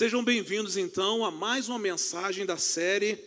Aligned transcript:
Sejam 0.00 0.24
bem-vindos 0.24 0.78
então 0.78 1.26
a 1.26 1.30
mais 1.30 1.68
uma 1.68 1.78
mensagem 1.78 2.46
da 2.46 2.56
série 2.56 3.18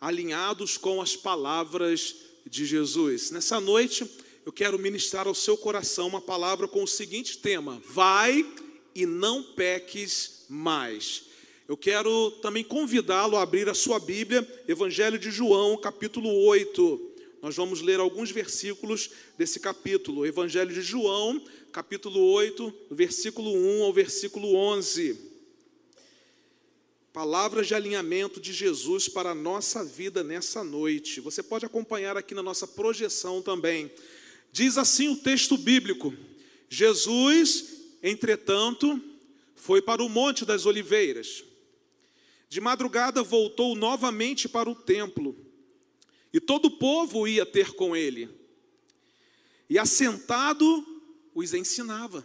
Alinhados 0.00 0.76
com 0.76 1.02
as 1.02 1.16
Palavras 1.16 2.14
de 2.46 2.64
Jesus. 2.64 3.32
Nessa 3.32 3.60
noite 3.60 4.08
eu 4.46 4.52
quero 4.52 4.78
ministrar 4.78 5.26
ao 5.26 5.34
seu 5.34 5.56
coração 5.56 6.06
uma 6.06 6.20
palavra 6.20 6.68
com 6.68 6.84
o 6.84 6.86
seguinte 6.86 7.38
tema: 7.38 7.82
Vai 7.84 8.48
e 8.94 9.04
não 9.06 9.42
peques 9.42 10.44
mais. 10.48 11.24
Eu 11.66 11.76
quero 11.76 12.30
também 12.40 12.62
convidá-lo 12.62 13.36
a 13.36 13.42
abrir 13.42 13.68
a 13.68 13.74
sua 13.74 13.98
Bíblia, 13.98 14.46
Evangelho 14.68 15.18
de 15.18 15.32
João, 15.32 15.76
capítulo 15.78 16.32
8. 16.44 17.10
Nós 17.42 17.56
vamos 17.56 17.82
ler 17.82 17.98
alguns 17.98 18.30
versículos 18.30 19.10
desse 19.36 19.58
capítulo. 19.58 20.24
Evangelho 20.24 20.72
de 20.72 20.80
João, 20.80 21.44
capítulo 21.72 22.20
8, 22.20 22.72
versículo 22.88 23.52
1 23.52 23.82
ao 23.82 23.92
versículo 23.92 24.54
11. 24.54 25.29
Palavras 27.12 27.66
de 27.66 27.74
alinhamento 27.74 28.40
de 28.40 28.52
Jesus 28.52 29.08
para 29.08 29.30
a 29.30 29.34
nossa 29.34 29.84
vida 29.84 30.22
nessa 30.22 30.62
noite. 30.62 31.20
Você 31.20 31.42
pode 31.42 31.66
acompanhar 31.66 32.16
aqui 32.16 32.34
na 32.34 32.42
nossa 32.42 32.68
projeção 32.68 33.42
também. 33.42 33.90
Diz 34.52 34.78
assim 34.78 35.08
o 35.08 35.16
texto 35.16 35.58
bíblico: 35.58 36.14
Jesus, 36.68 37.64
entretanto, 38.00 39.02
foi 39.56 39.82
para 39.82 40.04
o 40.04 40.08
Monte 40.08 40.44
das 40.44 40.66
Oliveiras. 40.66 41.42
De 42.48 42.60
madrugada 42.60 43.24
voltou 43.24 43.74
novamente 43.74 44.48
para 44.48 44.70
o 44.70 44.74
templo, 44.74 45.36
e 46.32 46.38
todo 46.38 46.66
o 46.66 46.78
povo 46.78 47.26
ia 47.26 47.44
ter 47.44 47.72
com 47.72 47.96
ele. 47.96 48.28
E 49.68 49.80
assentado 49.80 51.02
os 51.34 51.54
ensinava. 51.54 52.24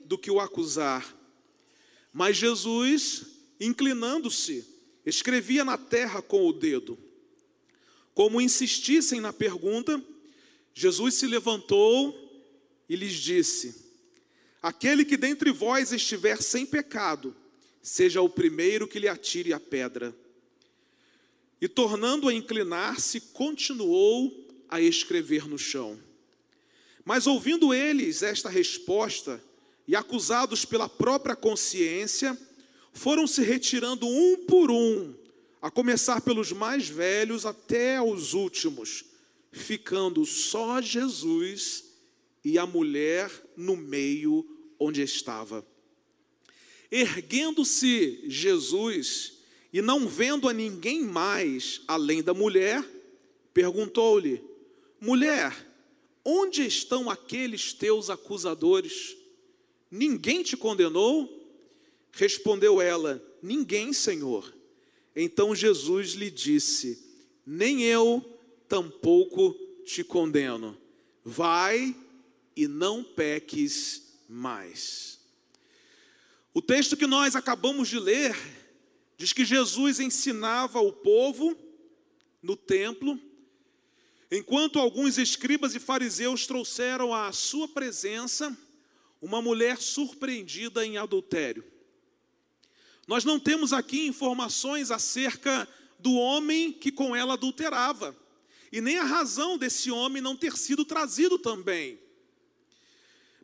do 0.11 0.17
que 0.17 0.29
o 0.29 0.41
acusar. 0.41 1.17
Mas 2.11 2.35
Jesus, 2.35 3.23
inclinando-se, 3.61 4.67
escrevia 5.05 5.63
na 5.63 5.77
terra 5.77 6.21
com 6.21 6.45
o 6.45 6.51
dedo. 6.51 6.99
Como 8.13 8.41
insistissem 8.41 9.21
na 9.21 9.31
pergunta, 9.31 10.03
Jesus 10.73 11.15
se 11.15 11.25
levantou 11.27 12.13
e 12.89 12.95
lhes 12.97 13.13
disse: 13.13 13.85
Aquele 14.61 15.05
que 15.05 15.15
dentre 15.15 15.49
vós 15.49 15.93
estiver 15.93 16.41
sem 16.41 16.65
pecado, 16.65 17.33
seja 17.81 18.21
o 18.21 18.27
primeiro 18.27 18.89
que 18.89 18.99
lhe 18.99 19.07
atire 19.07 19.53
a 19.53 19.61
pedra. 19.61 20.13
E 21.61 21.69
tornando 21.69 22.27
a 22.27 22.33
inclinar-se, 22.33 23.21
continuou 23.21 24.45
a 24.67 24.81
escrever 24.81 25.47
no 25.47 25.57
chão. 25.57 25.97
Mas 27.05 27.27
ouvindo 27.27 27.73
eles 27.73 28.21
esta 28.21 28.49
resposta, 28.49 29.41
e 29.91 29.95
acusados 29.97 30.63
pela 30.63 30.87
própria 30.87 31.35
consciência, 31.35 32.39
foram 32.93 33.27
se 33.27 33.43
retirando 33.43 34.07
um 34.07 34.37
por 34.37 34.71
um, 34.71 35.13
a 35.61 35.69
começar 35.69 36.21
pelos 36.21 36.53
mais 36.53 36.87
velhos 36.87 37.45
até 37.45 38.01
os 38.01 38.33
últimos, 38.33 39.03
ficando 39.51 40.25
só 40.25 40.81
Jesus 40.81 41.83
e 42.41 42.57
a 42.57 42.65
mulher 42.65 43.29
no 43.57 43.75
meio 43.75 44.47
onde 44.79 45.01
estava. 45.01 45.67
Erguendo-se 46.89 48.23
Jesus 48.29 49.39
e 49.73 49.81
não 49.81 50.07
vendo 50.07 50.47
a 50.47 50.53
ninguém 50.53 51.03
mais 51.03 51.81
além 51.85 52.23
da 52.23 52.33
mulher, 52.33 52.81
perguntou-lhe: 53.53 54.41
Mulher, 55.01 55.53
onde 56.23 56.65
estão 56.65 57.09
aqueles 57.09 57.73
teus 57.73 58.09
acusadores? 58.09 59.19
Ninguém 59.91 60.41
te 60.41 60.55
condenou? 60.55 61.29
Respondeu 62.13 62.81
ela: 62.81 63.21
Ninguém, 63.43 63.91
Senhor. 63.91 64.55
Então 65.13 65.53
Jesus 65.53 66.11
lhe 66.13 66.31
disse: 66.31 67.05
Nem 67.45 67.83
eu 67.83 68.23
tampouco 68.69 69.53
te 69.83 70.01
condeno. 70.01 70.77
Vai 71.25 71.93
e 72.55 72.67
não 72.67 73.03
peques 73.03 74.17
mais. 74.29 75.19
O 76.53 76.61
texto 76.61 76.95
que 76.95 77.05
nós 77.05 77.35
acabamos 77.35 77.89
de 77.89 77.99
ler 77.99 78.35
diz 79.17 79.33
que 79.33 79.45
Jesus 79.45 79.99
ensinava 79.99 80.79
o 80.79 80.91
povo 80.91 81.55
no 82.41 82.55
templo, 82.55 83.19
enquanto 84.31 84.79
alguns 84.79 85.17
escribas 85.17 85.75
e 85.75 85.79
fariseus 85.79 86.47
trouxeram 86.47 87.13
à 87.13 87.31
sua 87.31 87.67
presença 87.67 88.57
uma 89.21 89.41
mulher 89.41 89.79
surpreendida 89.79 90.85
em 90.85 90.97
adultério. 90.97 91.63
Nós 93.07 93.23
não 93.23 93.39
temos 93.39 93.71
aqui 93.71 94.07
informações 94.07 94.89
acerca 94.89 95.67
do 95.99 96.13
homem 96.13 96.73
que 96.73 96.91
com 96.91 97.15
ela 97.15 97.33
adulterava, 97.33 98.17
e 98.71 98.81
nem 98.81 98.97
a 98.97 99.03
razão 99.03 99.57
desse 99.57 99.91
homem 99.91 100.21
não 100.21 100.35
ter 100.35 100.57
sido 100.57 100.83
trazido 100.83 101.37
também. 101.37 101.99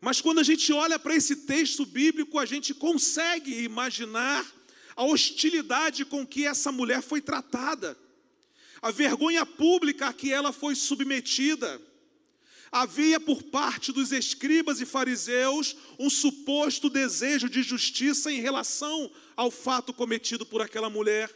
Mas 0.01 0.21
quando 0.21 0.39
a 0.39 0.43
gente 0.43 0.71
olha 0.71 0.97
para 0.97 1.15
esse 1.15 1.35
texto 1.35 1.85
bíblico, 1.85 2.39
a 2.39 2.45
gente 2.45 2.73
consegue 2.73 3.63
imaginar 3.63 4.45
a 4.95 5.03
hostilidade 5.03 6.05
com 6.05 6.25
que 6.25 6.45
essa 6.45 6.71
mulher 6.71 7.01
foi 7.01 7.21
tratada, 7.21 7.97
a 8.81 8.89
vergonha 8.89 9.45
pública 9.45 10.07
a 10.07 10.13
que 10.13 10.31
ela 10.31 10.51
foi 10.51 10.75
submetida 10.75 11.81
Havia 12.71 13.19
por 13.19 13.43
parte 13.43 13.91
dos 13.91 14.11
escribas 14.11 14.81
e 14.81 14.85
fariseus 14.85 15.75
um 15.97 16.09
suposto 16.09 16.89
desejo 16.89 17.49
de 17.49 17.63
justiça 17.63 18.31
em 18.31 18.41
relação 18.41 19.11
ao 19.35 19.49
fato 19.49 19.93
cometido 19.93 20.45
por 20.45 20.61
aquela 20.61 20.89
mulher, 20.89 21.33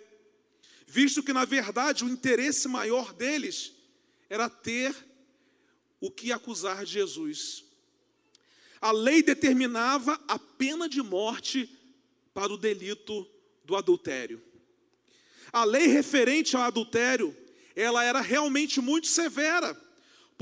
visto 0.85 1.23
que, 1.23 1.31
na 1.31 1.45
verdade, 1.45 2.03
o 2.03 2.09
interesse 2.09 2.67
maior 2.67 3.13
deles 3.13 3.71
era 4.29 4.49
ter 4.49 4.93
o 5.99 6.11
que 6.11 6.31
acusar 6.31 6.85
Jesus. 6.85 7.63
A 8.81 8.91
lei 8.91 9.21
determinava 9.21 10.19
a 10.27 10.37
pena 10.39 10.89
de 10.89 11.01
morte 11.01 11.69
para 12.33 12.51
o 12.51 12.57
delito 12.57 13.29
do 13.63 13.75
adultério. 13.75 14.41
A 15.53 15.63
lei 15.63 15.87
referente 15.87 16.55
ao 16.55 16.63
adultério, 16.63 17.35
ela 17.75 18.03
era 18.03 18.21
realmente 18.21 18.81
muito 18.81 19.07
severa 19.07 19.79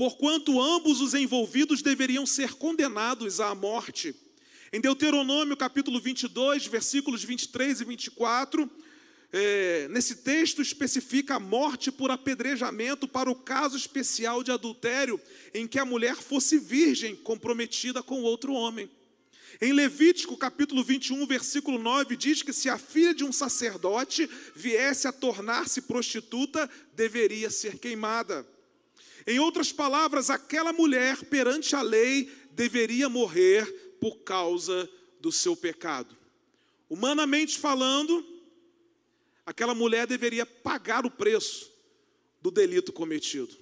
porquanto 0.00 0.58
ambos 0.58 1.02
os 1.02 1.12
envolvidos 1.12 1.82
deveriam 1.82 2.24
ser 2.24 2.54
condenados 2.54 3.38
à 3.38 3.54
morte. 3.54 4.16
Em 4.72 4.80
Deuteronômio 4.80 5.54
capítulo 5.54 6.00
22, 6.00 6.66
versículos 6.68 7.22
23 7.22 7.82
e 7.82 7.84
24, 7.84 8.70
é, 9.30 9.88
nesse 9.90 10.14
texto 10.14 10.62
especifica 10.62 11.34
a 11.34 11.38
morte 11.38 11.92
por 11.92 12.10
apedrejamento 12.10 13.06
para 13.06 13.30
o 13.30 13.34
caso 13.34 13.76
especial 13.76 14.42
de 14.42 14.50
adultério 14.50 15.20
em 15.52 15.68
que 15.68 15.78
a 15.78 15.84
mulher 15.84 16.16
fosse 16.16 16.56
virgem 16.56 17.14
comprometida 17.14 18.02
com 18.02 18.22
outro 18.22 18.54
homem. 18.54 18.88
Em 19.60 19.74
Levítico 19.74 20.34
capítulo 20.34 20.82
21, 20.82 21.26
versículo 21.26 21.78
9, 21.78 22.16
diz 22.16 22.40
que 22.40 22.54
se 22.54 22.70
a 22.70 22.78
filha 22.78 23.12
de 23.12 23.22
um 23.22 23.34
sacerdote 23.34 24.26
viesse 24.56 25.06
a 25.06 25.12
tornar-se 25.12 25.82
prostituta, 25.82 26.70
deveria 26.96 27.50
ser 27.50 27.76
queimada. 27.76 28.46
Em 29.26 29.38
outras 29.38 29.72
palavras, 29.72 30.30
aquela 30.30 30.72
mulher 30.72 31.16
perante 31.24 31.74
a 31.76 31.82
lei 31.82 32.30
deveria 32.52 33.08
morrer 33.08 33.64
por 34.00 34.18
causa 34.18 34.88
do 35.20 35.30
seu 35.30 35.56
pecado. 35.56 36.16
Humanamente 36.88 37.58
falando, 37.58 38.24
aquela 39.44 39.74
mulher 39.74 40.06
deveria 40.06 40.44
pagar 40.44 41.04
o 41.06 41.10
preço 41.10 41.70
do 42.40 42.50
delito 42.50 42.92
cometido. 42.92 43.56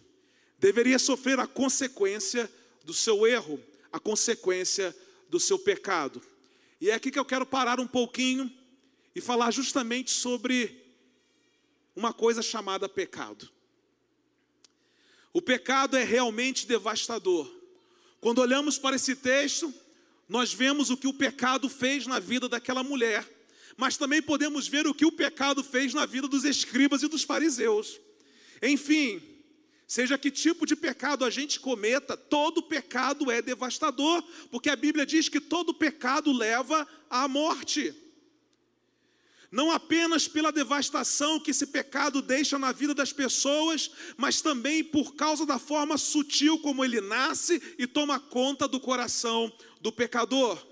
Deveria 0.58 0.99
sofrer 0.99 1.38
a 1.38 1.46
consequência 1.46 2.50
do 2.84 2.94
seu 2.94 3.26
erro, 3.26 3.60
a 3.93 3.99
consequência 3.99 4.94
do 5.28 5.38
seu 5.38 5.58
pecado. 5.58 6.22
E 6.81 6.90
é 6.90 6.94
aqui 6.94 7.10
que 7.10 7.19
eu 7.19 7.25
quero 7.25 7.44
parar 7.44 7.81
um 7.81 7.87
pouquinho 7.87 8.50
e 9.14 9.20
falar 9.20 9.50
justamente 9.50 10.10
sobre 10.10 10.84
uma 11.94 12.12
coisa 12.12 12.40
chamada 12.40 12.88
pecado. 12.88 13.50
O 15.38 15.40
pecado 15.40 15.96
é 15.96 16.02
realmente 16.02 16.67
devastador. 16.67 17.49
Quando 18.20 18.40
olhamos 18.40 18.76
para 18.76 18.96
esse 18.96 19.14
texto, 19.14 19.73
nós 20.29 20.52
vemos 20.52 20.90
o 20.90 20.96
que 20.96 21.06
o 21.06 21.14
pecado 21.14 21.69
fez 21.69 22.08
na 22.08 22.19
vida 22.19 22.49
daquela 22.49 22.82
mulher. 22.82 23.25
mas 23.76 23.96
também 23.96 24.20
podemos 24.20 24.67
ver 24.67 24.88
o 24.88 24.93
que 24.93 25.06
o 25.06 25.12
pecado 25.12 25.62
fez 25.62 25.94
na 25.94 26.05
vida 26.05 26.26
dos 26.26 26.43
escribas 26.43 27.05
e 27.05 27.06
dos 27.06 27.23
fariseus. 27.23 28.00
Enfim, 28.61 29.23
seja 29.87 30.19
que 30.19 30.32
tipo 30.32 30.67
de 30.67 30.75
pecado 30.75 31.25
a 31.25 31.31
gente 31.31 31.61
cometa, 31.61 32.17
todo 32.17 32.61
pecado 32.61 33.31
é 33.31 33.41
devastador, 33.41 34.20
porque 34.50 34.69
a 34.69 34.75
Bíblia 34.75 35.06
diz 35.06 35.29
que 35.29 35.41
todo 35.41 35.73
pecado 35.73 36.32
leva 36.32 36.84
à 37.08 37.29
morte. 37.29 37.94
Não 39.50 39.71
apenas 39.71 40.29
pela 40.29 40.53
devastação 40.53 41.41
que 41.41 41.53
esse 41.53 41.67
pecado 41.69 42.21
deixa 42.21 42.59
na 42.59 42.71
vida 42.71 42.95
das 42.95 43.12
pessoas, 43.12 43.91
mas 44.17 44.43
também 44.43 44.85
por 44.85 45.15
causa 45.15 45.47
da 45.47 45.59
forma 45.59 45.97
sutil 45.97 46.59
como 46.59 46.85
ele 46.85 47.00
nasce 47.00 47.62
e 47.79 47.87
toma 47.87 48.21
conta 48.21 48.69
do 48.69 48.79
coração 48.79 49.50
do 49.81 49.91
pecador. 49.91 50.62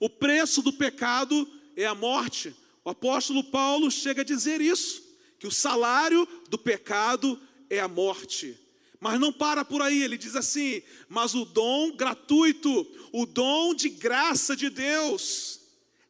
O 0.00 0.10
preço 0.10 0.60
do 0.60 0.72
pecado 0.72 1.48
é 1.76 1.86
a 1.86 1.94
morte. 1.94 2.54
O 2.84 2.90
apóstolo 2.90 3.44
Paulo 3.44 3.90
chega 3.90 4.22
a 4.22 4.24
dizer 4.24 4.60
isso, 4.60 5.02
que 5.38 5.46
o 5.46 5.52
salário 5.52 6.26
do 6.48 6.58
pecado 6.58 7.40
é 7.70 7.78
a 7.78 7.86
morte. 7.86 8.58
Mas 8.98 9.20
não 9.20 9.32
para 9.32 9.64
por 9.64 9.82
aí, 9.82 10.02
ele 10.02 10.18
diz 10.18 10.34
assim: 10.34 10.82
mas 11.08 11.32
o 11.32 11.44
dom 11.44 11.92
gratuito, 11.92 12.84
o 13.12 13.24
dom 13.24 13.72
de 13.72 13.88
graça 13.88 14.56
de 14.56 14.68
Deus, 14.68 15.60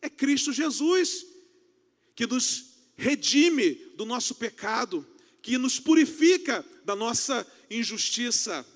é 0.00 0.08
Cristo 0.08 0.50
Jesus 0.50 1.27
que 2.18 2.26
nos 2.26 2.64
redime 2.96 3.76
do 3.94 4.04
nosso 4.04 4.34
pecado, 4.34 5.06
que 5.40 5.56
nos 5.56 5.78
purifica 5.78 6.66
da 6.84 6.96
nossa 6.96 7.46
injustiça. 7.70 8.66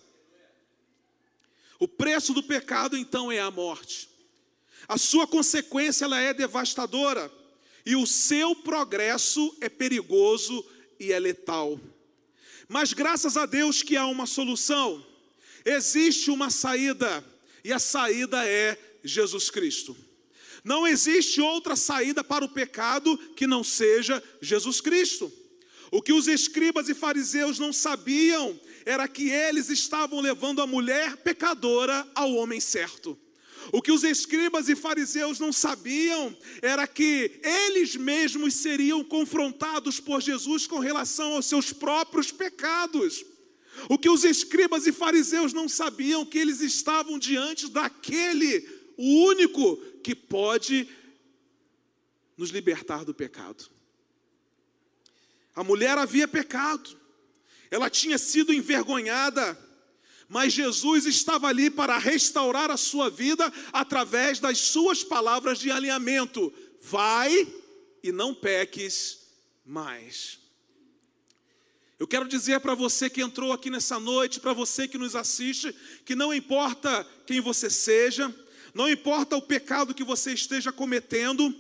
O 1.76 1.88
preço 1.88 2.32
do 2.32 2.40
pecado 2.40 2.96
então 2.96 3.32
é 3.32 3.40
a 3.40 3.50
morte. 3.50 4.08
A 4.86 4.96
sua 4.96 5.26
consequência 5.26 6.04
ela 6.04 6.20
é 6.20 6.32
devastadora 6.32 7.32
e 7.84 7.96
o 7.96 8.06
seu 8.06 8.54
progresso 8.54 9.56
é 9.60 9.68
perigoso 9.68 10.64
e 11.00 11.10
é 11.10 11.18
letal. 11.18 11.80
Mas 12.68 12.92
graças 12.92 13.36
a 13.36 13.44
Deus 13.44 13.82
que 13.82 13.96
há 13.96 14.06
uma 14.06 14.26
solução. 14.26 15.04
Existe 15.64 16.30
uma 16.30 16.48
saída 16.48 17.24
e 17.64 17.72
a 17.72 17.80
saída 17.80 18.46
é 18.46 18.78
Jesus 19.02 19.50
Cristo. 19.50 19.96
Não 20.64 20.86
existe 20.86 21.40
outra 21.40 21.74
saída 21.74 22.22
para 22.22 22.44
o 22.44 22.48
pecado 22.48 23.16
que 23.36 23.46
não 23.46 23.64
seja 23.64 24.22
Jesus 24.40 24.80
Cristo. 24.80 25.32
O 25.90 26.00
que 26.00 26.12
os 26.12 26.26
escribas 26.26 26.88
e 26.88 26.94
fariseus 26.94 27.58
não 27.58 27.72
sabiam 27.72 28.58
era 28.86 29.06
que 29.06 29.28
eles 29.28 29.68
estavam 29.68 30.20
levando 30.20 30.62
a 30.62 30.66
mulher 30.66 31.16
pecadora 31.18 32.06
ao 32.14 32.32
homem 32.34 32.60
certo. 32.60 33.18
O 33.70 33.82
que 33.82 33.92
os 33.92 34.02
escribas 34.02 34.68
e 34.68 34.74
fariseus 34.74 35.38
não 35.38 35.52
sabiam 35.52 36.36
era 36.60 36.86
que 36.86 37.40
eles 37.42 37.94
mesmos 37.94 38.54
seriam 38.54 39.04
confrontados 39.04 40.00
por 40.00 40.20
Jesus 40.20 40.66
com 40.66 40.78
relação 40.78 41.34
aos 41.34 41.46
seus 41.46 41.72
próprios 41.72 42.32
pecados. 42.32 43.24
O 43.88 43.98
que 43.98 44.08
os 44.08 44.24
escribas 44.24 44.86
e 44.86 44.92
fariseus 44.92 45.52
não 45.52 45.68
sabiam 45.68 46.24
que 46.24 46.38
eles 46.38 46.60
estavam 46.60 47.18
diante 47.18 47.68
daquele 47.68 48.81
o 48.96 49.26
único 49.26 49.76
que 50.02 50.14
pode 50.14 50.88
nos 52.36 52.50
libertar 52.50 53.04
do 53.04 53.14
pecado. 53.14 53.70
A 55.54 55.62
mulher 55.62 55.98
havia 55.98 56.26
pecado, 56.26 56.98
ela 57.70 57.90
tinha 57.90 58.18
sido 58.18 58.52
envergonhada, 58.52 59.58
mas 60.28 60.52
Jesus 60.52 61.04
estava 61.06 61.48
ali 61.48 61.70
para 61.70 61.98
restaurar 61.98 62.70
a 62.70 62.76
sua 62.76 63.10
vida 63.10 63.52
através 63.72 64.38
das 64.40 64.58
suas 64.58 65.04
palavras 65.04 65.58
de 65.58 65.70
alinhamento: 65.70 66.52
vai 66.80 67.46
e 68.02 68.10
não 68.10 68.34
peques 68.34 69.26
mais. 69.64 70.40
Eu 71.98 72.08
quero 72.08 72.26
dizer 72.26 72.58
para 72.58 72.74
você 72.74 73.08
que 73.08 73.22
entrou 73.22 73.52
aqui 73.52 73.70
nessa 73.70 74.00
noite, 74.00 74.40
para 74.40 74.52
você 74.52 74.88
que 74.88 74.98
nos 74.98 75.14
assiste, 75.14 75.72
que 76.04 76.16
não 76.16 76.34
importa 76.34 77.06
quem 77.26 77.40
você 77.40 77.70
seja, 77.70 78.34
não 78.74 78.88
importa 78.88 79.36
o 79.36 79.42
pecado 79.42 79.94
que 79.94 80.04
você 80.04 80.32
esteja 80.32 80.72
cometendo, 80.72 81.54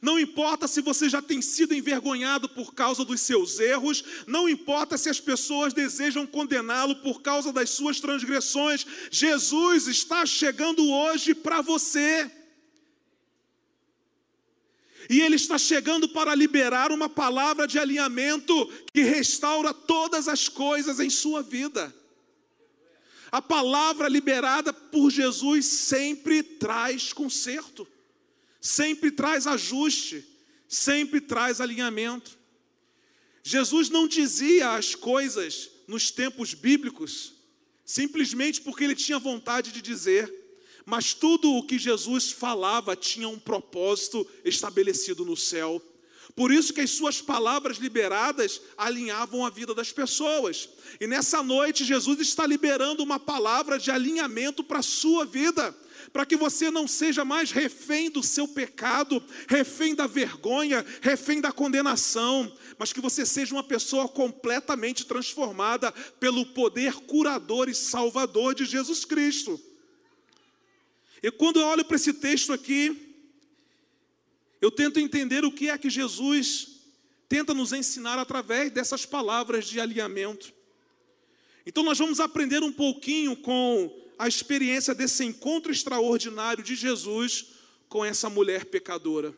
não 0.00 0.18
importa 0.18 0.68
se 0.68 0.80
você 0.80 1.08
já 1.08 1.20
tem 1.20 1.42
sido 1.42 1.74
envergonhado 1.74 2.48
por 2.48 2.72
causa 2.74 3.04
dos 3.04 3.20
seus 3.20 3.58
erros, 3.58 4.04
não 4.26 4.48
importa 4.48 4.96
se 4.96 5.08
as 5.08 5.20
pessoas 5.20 5.72
desejam 5.72 6.26
condená-lo 6.26 6.96
por 6.96 7.20
causa 7.20 7.52
das 7.52 7.70
suas 7.70 7.98
transgressões, 7.98 8.86
Jesus 9.10 9.88
está 9.88 10.24
chegando 10.24 10.88
hoje 10.88 11.34
para 11.34 11.60
você. 11.60 12.30
E 15.10 15.20
Ele 15.20 15.36
está 15.36 15.56
chegando 15.56 16.08
para 16.08 16.34
liberar 16.34 16.92
uma 16.92 17.08
palavra 17.08 17.66
de 17.66 17.78
alinhamento 17.78 18.70
que 18.92 19.02
restaura 19.02 19.72
todas 19.72 20.28
as 20.28 20.48
coisas 20.48 21.00
em 21.00 21.08
sua 21.08 21.42
vida. 21.42 21.94
A 23.30 23.42
palavra 23.42 24.08
liberada 24.08 24.72
por 24.72 25.10
Jesus 25.10 25.66
sempre 25.66 26.42
traz 26.42 27.12
conserto, 27.12 27.86
sempre 28.60 29.10
traz 29.10 29.46
ajuste, 29.46 30.24
sempre 30.66 31.20
traz 31.20 31.60
alinhamento. 31.60 32.38
Jesus 33.42 33.90
não 33.90 34.08
dizia 34.08 34.70
as 34.70 34.94
coisas 34.94 35.70
nos 35.86 36.10
tempos 36.10 36.54
bíblicos 36.54 37.38
simplesmente 37.88 38.60
porque 38.60 38.84
ele 38.84 38.94
tinha 38.94 39.18
vontade 39.18 39.72
de 39.72 39.80
dizer, 39.80 40.30
mas 40.84 41.14
tudo 41.14 41.54
o 41.54 41.66
que 41.66 41.78
Jesus 41.78 42.30
falava 42.30 42.94
tinha 42.94 43.26
um 43.26 43.38
propósito 43.38 44.28
estabelecido 44.44 45.24
no 45.24 45.34
céu. 45.34 45.82
Por 46.34 46.52
isso 46.52 46.72
que 46.72 46.80
as 46.80 46.90
suas 46.90 47.20
palavras 47.20 47.78
liberadas 47.78 48.60
alinhavam 48.76 49.44
a 49.44 49.50
vida 49.50 49.74
das 49.74 49.90
pessoas. 49.90 50.68
E 51.00 51.06
nessa 51.06 51.42
noite 51.42 51.84
Jesus 51.84 52.20
está 52.20 52.46
liberando 52.46 53.02
uma 53.02 53.18
palavra 53.18 53.78
de 53.78 53.90
alinhamento 53.90 54.62
para 54.62 54.78
a 54.78 54.82
sua 54.82 55.24
vida, 55.24 55.74
para 56.12 56.24
que 56.24 56.36
você 56.36 56.70
não 56.70 56.86
seja 56.86 57.24
mais 57.24 57.50
refém 57.50 58.10
do 58.10 58.22
seu 58.22 58.46
pecado, 58.46 59.22
refém 59.48 59.94
da 59.94 60.06
vergonha, 60.06 60.84
refém 61.00 61.40
da 61.40 61.50
condenação, 61.50 62.52
mas 62.78 62.92
que 62.92 63.00
você 63.00 63.26
seja 63.26 63.54
uma 63.54 63.64
pessoa 63.64 64.08
completamente 64.08 65.06
transformada 65.06 65.92
pelo 66.20 66.46
poder 66.46 66.94
curador 66.94 67.68
e 67.68 67.74
salvador 67.74 68.54
de 68.54 68.64
Jesus 68.64 69.04
Cristo. 69.04 69.60
E 71.22 71.30
quando 71.30 71.58
eu 71.58 71.66
olho 71.66 71.84
para 71.84 71.96
esse 71.96 72.12
texto 72.12 72.52
aqui, 72.52 73.07
eu 74.60 74.70
tento 74.70 74.98
entender 74.98 75.44
o 75.44 75.52
que 75.52 75.68
é 75.68 75.78
que 75.78 75.90
Jesus 75.90 76.78
tenta 77.28 77.52
nos 77.52 77.72
ensinar 77.72 78.18
através 78.18 78.72
dessas 78.72 79.04
palavras 79.04 79.66
de 79.66 79.78
alinhamento. 79.78 80.52
Então, 81.66 81.82
nós 81.82 81.98
vamos 81.98 82.18
aprender 82.18 82.62
um 82.62 82.72
pouquinho 82.72 83.36
com 83.36 83.94
a 84.18 84.26
experiência 84.26 84.94
desse 84.94 85.24
encontro 85.24 85.70
extraordinário 85.70 86.64
de 86.64 86.74
Jesus 86.74 87.46
com 87.88 88.04
essa 88.04 88.28
mulher 88.28 88.64
pecadora. 88.64 89.34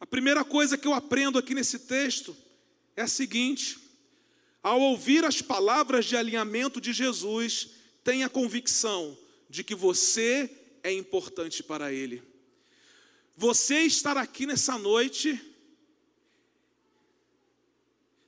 A 0.00 0.06
primeira 0.06 0.44
coisa 0.44 0.76
que 0.76 0.86
eu 0.86 0.92
aprendo 0.92 1.38
aqui 1.38 1.54
nesse 1.54 1.78
texto 1.78 2.36
é 2.96 3.02
a 3.02 3.08
seguinte: 3.08 3.78
ao 4.62 4.80
ouvir 4.80 5.24
as 5.24 5.40
palavras 5.40 6.04
de 6.04 6.16
alinhamento 6.16 6.80
de 6.80 6.92
Jesus, 6.92 7.70
tenha 8.02 8.28
convicção 8.28 9.16
de 9.48 9.62
que 9.62 9.74
você 9.74 10.50
é 10.82 10.92
importante 10.92 11.62
para 11.62 11.92
Ele. 11.92 12.31
Você 13.36 13.80
estar 13.80 14.16
aqui 14.16 14.46
nessa 14.46 14.76
noite 14.76 15.40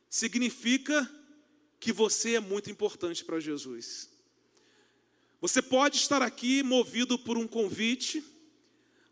significa 0.09 1.11
que 1.79 1.93
você 1.93 2.37
é 2.37 2.41
muito 2.41 2.71
importante 2.71 3.25
para 3.25 3.41
Jesus. 3.41 4.09
Você 5.41 5.61
pode 5.61 5.99
estar 5.99 6.23
aqui 6.23 6.63
movido 6.63 7.19
por 7.19 7.37
um 7.37 7.47
convite, 7.47 8.25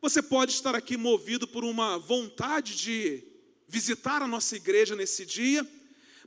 você 0.01 0.23
pode 0.23 0.53
estar 0.53 0.75
aqui 0.75 0.97
movido 0.97 1.47
por 1.47 1.65
uma 1.65 1.99
vontade 1.99 2.75
de 2.75 3.23
visitar 3.69 4.23
a 4.23 4.27
nossa 4.27 4.57
igreja 4.57 4.97
nesse 4.97 5.27
dia, 5.27 5.69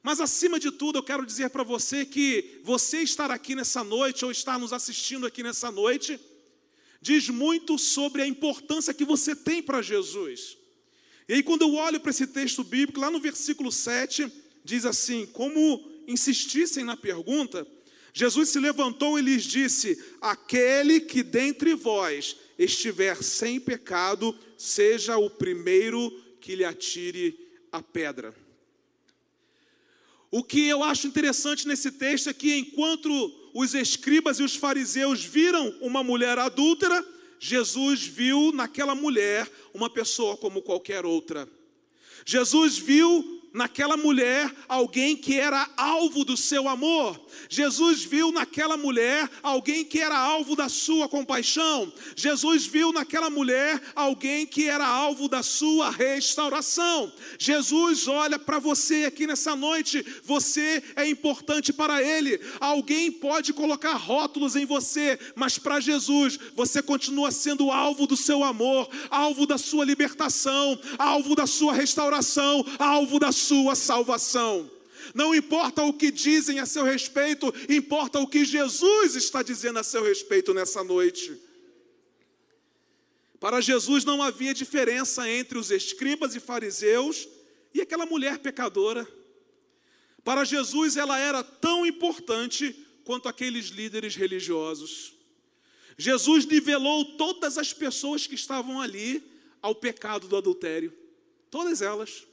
mas 0.04 0.20
acima 0.20 0.60
de 0.60 0.72
tudo 0.72 1.00
eu 1.00 1.04
quero 1.04 1.26
dizer 1.26 1.50
para 1.50 1.64
você 1.64 2.06
que 2.06 2.62
você 2.64 3.00
estar 3.00 3.32
aqui 3.32 3.56
nessa 3.56 3.84
noite 3.84 4.24
ou 4.24 4.30
estar 4.30 4.60
nos 4.60 4.72
assistindo 4.72 5.26
aqui 5.26 5.42
nessa 5.42 5.72
noite, 5.72 6.20
diz 7.06 7.30
muito 7.30 7.78
sobre 7.78 8.24
a 8.24 8.28
importância 8.28 8.92
que 8.92 9.06
você 9.06 9.36
tem 9.36 9.62
para 9.62 9.80
Jesus. 9.80 10.58
E 11.30 11.36
aí, 11.36 11.44
quando 11.44 11.62
eu 11.62 11.76
olho 11.76 12.00
para 12.00 12.10
esse 12.10 12.26
texto 12.26 12.64
bíblico, 12.64 13.00
lá 13.00 13.12
no 13.12 13.20
versículo 13.20 13.72
7, 13.72 14.32
diz 14.64 14.86
assim: 14.86 15.28
Como 15.28 15.88
insistissem 16.08 16.84
na 16.84 16.98
pergunta, 16.98 17.68
Jesus 18.12 18.50
se 18.50 18.60
levantou 18.60 19.20
e 19.20 19.22
lhes 19.22 19.44
disse: 19.44 20.04
Aquele 20.20 21.00
que 21.00 21.22
dentre 21.22 21.76
vós 21.76 22.38
estiver 22.58 23.22
sem 23.22 23.60
pecado, 23.60 24.36
seja 24.58 25.16
o 25.16 25.30
primeiro 25.30 26.10
que 26.42 26.56
lhe 26.56 26.66
atire 26.66 27.38
a 27.72 27.84
pedra. 27.84 28.34
O 30.32 30.44
que 30.44 30.66
eu 30.66 30.82
acho 30.82 31.06
interessante 31.06 31.68
nesse 31.68 31.92
texto 31.92 32.32
é 32.32 32.34
que 32.34 32.56
enquanto 32.56 33.45
os 33.56 33.74
escribas 33.74 34.38
e 34.38 34.44
os 34.44 34.54
fariseus 34.54 35.24
viram 35.24 35.74
uma 35.80 36.04
mulher 36.04 36.38
adúltera, 36.38 37.02
Jesus 37.40 38.06
viu 38.06 38.52
naquela 38.52 38.94
mulher 38.94 39.50
uma 39.74 39.90
pessoa 39.90 40.36
como 40.36 40.62
qualquer 40.62 41.06
outra. 41.06 41.48
Jesus 42.26 42.78
viu 42.78 43.35
naquela 43.56 43.96
mulher 43.96 44.54
alguém 44.68 45.16
que 45.16 45.40
era 45.40 45.68
alvo 45.78 46.26
do 46.26 46.36
seu 46.36 46.68
amor. 46.68 47.20
Jesus 47.50 48.04
viu 48.04 48.32
naquela 48.32 48.76
mulher 48.76 49.30
alguém 49.42 49.86
que 49.86 50.00
era 50.00 50.18
alvo 50.18 50.56
da 50.56 50.68
sua 50.68 51.08
compaixão. 51.08 51.92
Jesus 52.18 52.66
viu 52.66 52.92
naquela 52.92 53.30
mulher 53.30 53.82
alguém 53.96 54.46
que 54.46 54.68
era 54.68 54.86
alvo 54.86 55.30
da 55.30 55.42
sua 55.42 55.90
restauração. 55.90 57.12
Jesus 57.40 58.08
olha 58.10 58.38
para 58.38 58.60
você 58.60 59.06
aqui 59.06 59.26
nessa 59.26 59.56
noite, 59.56 60.06
você 60.24 60.84
é 60.96 61.08
importante 61.08 61.72
para 61.72 62.04
ele. 62.04 62.40
Alguém 62.60 63.10
pode 63.10 63.54
colocar 63.54 63.94
rótulos 63.94 64.58
em 64.58 64.66
você, 64.66 65.18
mas 65.34 65.58
para 65.58 65.80
Jesus, 65.80 66.38
você 66.56 66.82
continua 66.82 67.32
sendo 67.32 67.72
alvo 67.72 68.06
do 68.06 68.18
seu 68.18 68.44
amor, 68.44 68.90
alvo 69.10 69.46
da 69.46 69.58
sua 69.58 69.86
libertação, 69.86 70.78
alvo 70.98 71.36
da 71.36 71.48
sua 71.48 71.72
restauração, 71.74 72.66
alvo 72.80 73.18
da 73.18 73.32
sua 73.46 73.75
salvação. 73.75 74.70
Não 75.14 75.36
importa 75.36 75.84
o 75.84 75.94
que 75.94 76.12
dizem 76.12 76.60
a 76.60 76.66
seu 76.66 76.84
respeito, 76.84 77.54
importa 77.70 78.20
o 78.20 78.28
que 78.28 78.44
Jesus 78.44 79.16
está 79.16 79.44
dizendo 79.44 79.80
a 79.80 79.84
seu 79.84 80.04
respeito 80.04 80.54
nessa 80.54 80.84
noite. 80.84 81.40
Para 83.40 83.62
Jesus 83.62 84.04
não 84.04 84.24
havia 84.24 84.54
diferença 84.54 85.30
entre 85.30 85.58
os 85.58 85.70
escribas 85.70 86.36
e 86.36 86.40
fariseus 86.40 87.28
e 87.74 87.82
aquela 87.82 88.06
mulher 88.06 88.40
pecadora. 88.40 89.08
Para 90.24 90.44
Jesus 90.44 90.98
ela 90.98 91.20
era 91.20 91.44
tão 91.44 91.86
importante 91.86 92.75
quanto 93.04 93.30
aqueles 93.30 93.68
líderes 93.68 94.16
religiosos. 94.16 95.14
Jesus 95.98 96.46
nivelou 96.46 97.06
todas 97.18 97.58
as 97.58 97.72
pessoas 97.72 98.25
que 98.25 98.36
estavam 98.36 98.82
ali 98.82 99.24
ao 99.62 99.75
pecado 99.75 100.28
do 100.28 100.36
adultério, 100.36 100.92
todas 101.52 101.82
elas. 101.82 102.25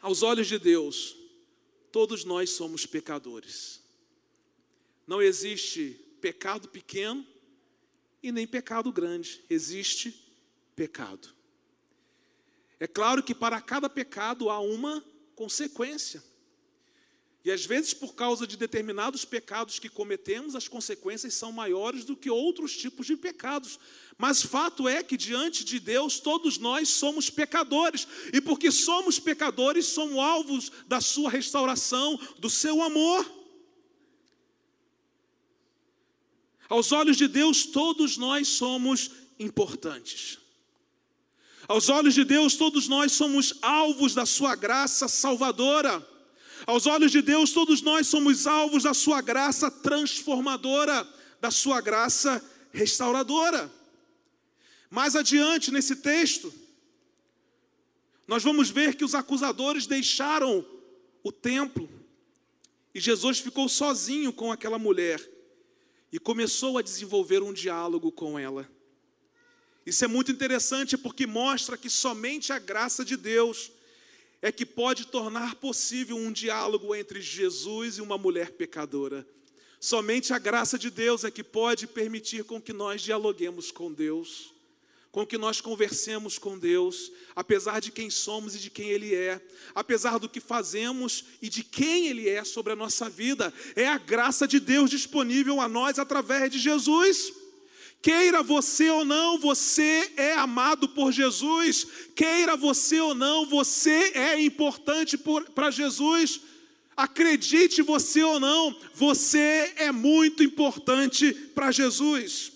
Aos 0.00 0.22
olhos 0.22 0.46
de 0.46 0.58
Deus, 0.58 1.16
todos 1.90 2.24
nós 2.24 2.50
somos 2.50 2.86
pecadores. 2.86 3.82
Não 5.06 5.22
existe 5.22 6.00
pecado 6.20 6.68
pequeno 6.68 7.26
e 8.22 8.32
nem 8.32 8.46
pecado 8.46 8.92
grande, 8.92 9.44
existe 9.48 10.14
pecado. 10.74 11.34
É 12.78 12.86
claro 12.86 13.22
que 13.22 13.34
para 13.34 13.60
cada 13.60 13.88
pecado 13.88 14.50
há 14.50 14.60
uma 14.60 15.02
consequência. 15.34 16.22
E 17.46 17.50
às 17.52 17.64
vezes, 17.64 17.94
por 17.94 18.12
causa 18.16 18.44
de 18.44 18.56
determinados 18.56 19.24
pecados 19.24 19.78
que 19.78 19.88
cometemos, 19.88 20.56
as 20.56 20.66
consequências 20.66 21.32
são 21.34 21.52
maiores 21.52 22.04
do 22.04 22.16
que 22.16 22.28
outros 22.28 22.76
tipos 22.76 23.06
de 23.06 23.16
pecados. 23.16 23.78
Mas 24.18 24.42
fato 24.42 24.88
é 24.88 25.00
que 25.00 25.16
diante 25.16 25.64
de 25.64 25.78
Deus 25.78 26.18
todos 26.18 26.58
nós 26.58 26.88
somos 26.88 27.30
pecadores, 27.30 28.08
e 28.32 28.40
porque 28.40 28.72
somos 28.72 29.20
pecadores, 29.20 29.86
somos 29.86 30.18
alvos 30.18 30.72
da 30.88 31.00
sua 31.00 31.30
restauração, 31.30 32.18
do 32.36 32.50
seu 32.50 32.82
amor. 32.82 33.24
Aos 36.68 36.90
olhos 36.90 37.16
de 37.16 37.28
Deus, 37.28 37.64
todos 37.64 38.16
nós 38.16 38.48
somos 38.48 39.08
importantes. 39.38 40.40
Aos 41.68 41.88
olhos 41.88 42.14
de 42.14 42.24
Deus, 42.24 42.56
todos 42.56 42.88
nós 42.88 43.12
somos 43.12 43.54
alvos 43.62 44.14
da 44.14 44.26
sua 44.26 44.56
graça 44.56 45.06
salvadora. 45.06 46.15
Aos 46.64 46.86
olhos 46.86 47.12
de 47.12 47.20
Deus, 47.20 47.52
todos 47.52 47.82
nós 47.82 48.06
somos 48.06 48.46
alvos 48.46 48.84
da 48.84 48.94
sua 48.94 49.20
graça 49.20 49.70
transformadora, 49.70 51.06
da 51.40 51.50
sua 51.50 51.80
graça 51.80 52.42
restauradora. 52.72 53.70
Mais 54.88 55.16
adiante 55.16 55.70
nesse 55.70 55.96
texto, 55.96 56.52
nós 58.26 58.42
vamos 58.42 58.70
ver 58.70 58.94
que 58.94 59.04
os 59.04 59.14
acusadores 59.14 59.86
deixaram 59.86 60.64
o 61.22 61.30
templo 61.30 61.88
e 62.94 63.00
Jesus 63.00 63.40
ficou 63.40 63.68
sozinho 63.68 64.32
com 64.32 64.50
aquela 64.50 64.78
mulher 64.78 65.20
e 66.10 66.18
começou 66.18 66.78
a 66.78 66.82
desenvolver 66.82 67.42
um 67.42 67.52
diálogo 67.52 68.10
com 68.10 68.38
ela. 68.38 68.66
Isso 69.84 70.04
é 70.04 70.08
muito 70.08 70.32
interessante 70.32 70.96
porque 70.96 71.26
mostra 71.26 71.76
que 71.76 71.90
somente 71.90 72.52
a 72.52 72.58
graça 72.58 73.04
de 73.04 73.16
Deus 73.16 73.70
é 74.42 74.52
que 74.52 74.66
pode 74.66 75.06
tornar 75.06 75.56
possível 75.56 76.16
um 76.16 76.32
diálogo 76.32 76.94
entre 76.94 77.20
Jesus 77.20 77.98
e 77.98 78.02
uma 78.02 78.18
mulher 78.18 78.52
pecadora. 78.52 79.26
Somente 79.80 80.32
a 80.32 80.38
graça 80.38 80.78
de 80.78 80.90
Deus 80.90 81.24
é 81.24 81.30
que 81.30 81.44
pode 81.44 81.86
permitir 81.86 82.44
com 82.44 82.60
que 82.60 82.72
nós 82.72 83.02
dialoguemos 83.02 83.70
com 83.70 83.92
Deus 83.92 84.56
com 85.16 85.24
que 85.24 85.38
nós 85.38 85.62
conversemos 85.62 86.38
com 86.38 86.58
Deus, 86.58 87.10
apesar 87.34 87.80
de 87.80 87.90
quem 87.90 88.10
somos 88.10 88.54
e 88.54 88.58
de 88.58 88.68
quem 88.68 88.90
Ele 88.90 89.14
é, 89.14 89.40
apesar 89.74 90.18
do 90.18 90.28
que 90.28 90.40
fazemos 90.40 91.24
e 91.40 91.48
de 91.48 91.64
quem 91.64 92.08
Ele 92.08 92.28
é 92.28 92.44
sobre 92.44 92.74
a 92.74 92.76
nossa 92.76 93.08
vida. 93.08 93.50
É 93.74 93.88
a 93.88 93.96
graça 93.96 94.46
de 94.46 94.60
Deus 94.60 94.90
disponível 94.90 95.58
a 95.58 95.70
nós 95.70 95.98
através 95.98 96.50
de 96.50 96.58
Jesus. 96.58 97.32
Queira 98.06 98.40
você 98.40 98.88
ou 98.88 99.04
não, 99.04 99.36
você 99.36 100.12
é 100.16 100.34
amado 100.34 100.88
por 100.88 101.10
Jesus. 101.10 101.84
Queira 102.14 102.56
você 102.56 103.00
ou 103.00 103.16
não, 103.16 103.44
você 103.46 104.12
é 104.14 104.40
importante 104.40 105.18
para 105.52 105.72
Jesus. 105.72 106.40
Acredite 106.96 107.82
você 107.82 108.22
ou 108.22 108.38
não, 108.38 108.76
você 108.94 109.72
é 109.74 109.90
muito 109.90 110.44
importante 110.44 111.32
para 111.52 111.72
Jesus. 111.72 112.52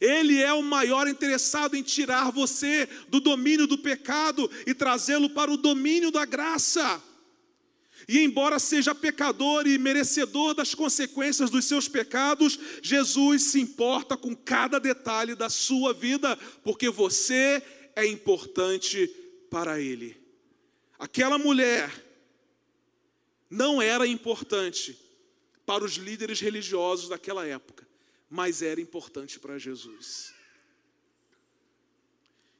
Ele 0.00 0.40
é 0.40 0.54
o 0.54 0.62
maior 0.62 1.06
interessado 1.06 1.76
em 1.76 1.82
tirar 1.82 2.32
você 2.32 2.88
do 3.10 3.20
domínio 3.20 3.66
do 3.66 3.76
pecado 3.76 4.50
e 4.66 4.72
trazê-lo 4.72 5.28
para 5.28 5.52
o 5.52 5.58
domínio 5.58 6.10
da 6.10 6.24
graça. 6.24 7.02
E 8.08 8.20
embora 8.20 8.58
seja 8.58 8.94
pecador 8.94 9.66
e 9.66 9.78
merecedor 9.78 10.54
das 10.54 10.74
consequências 10.74 11.50
dos 11.50 11.64
seus 11.64 11.88
pecados, 11.88 12.58
Jesus 12.82 13.50
se 13.50 13.60
importa 13.60 14.16
com 14.16 14.34
cada 14.34 14.78
detalhe 14.78 15.34
da 15.34 15.50
sua 15.50 15.92
vida, 15.92 16.36
porque 16.62 16.88
você 16.88 17.62
é 17.96 18.06
importante 18.06 19.06
para 19.50 19.80
Ele. 19.80 20.16
Aquela 20.98 21.36
mulher 21.36 21.90
não 23.50 23.82
era 23.82 24.06
importante 24.06 24.96
para 25.64 25.84
os 25.84 25.94
líderes 25.94 26.40
religiosos 26.40 27.08
daquela 27.08 27.44
época 27.44 27.86
mas 28.28 28.62
era 28.62 28.80
importante 28.80 29.38
para 29.38 29.58
Jesus. 29.58 30.34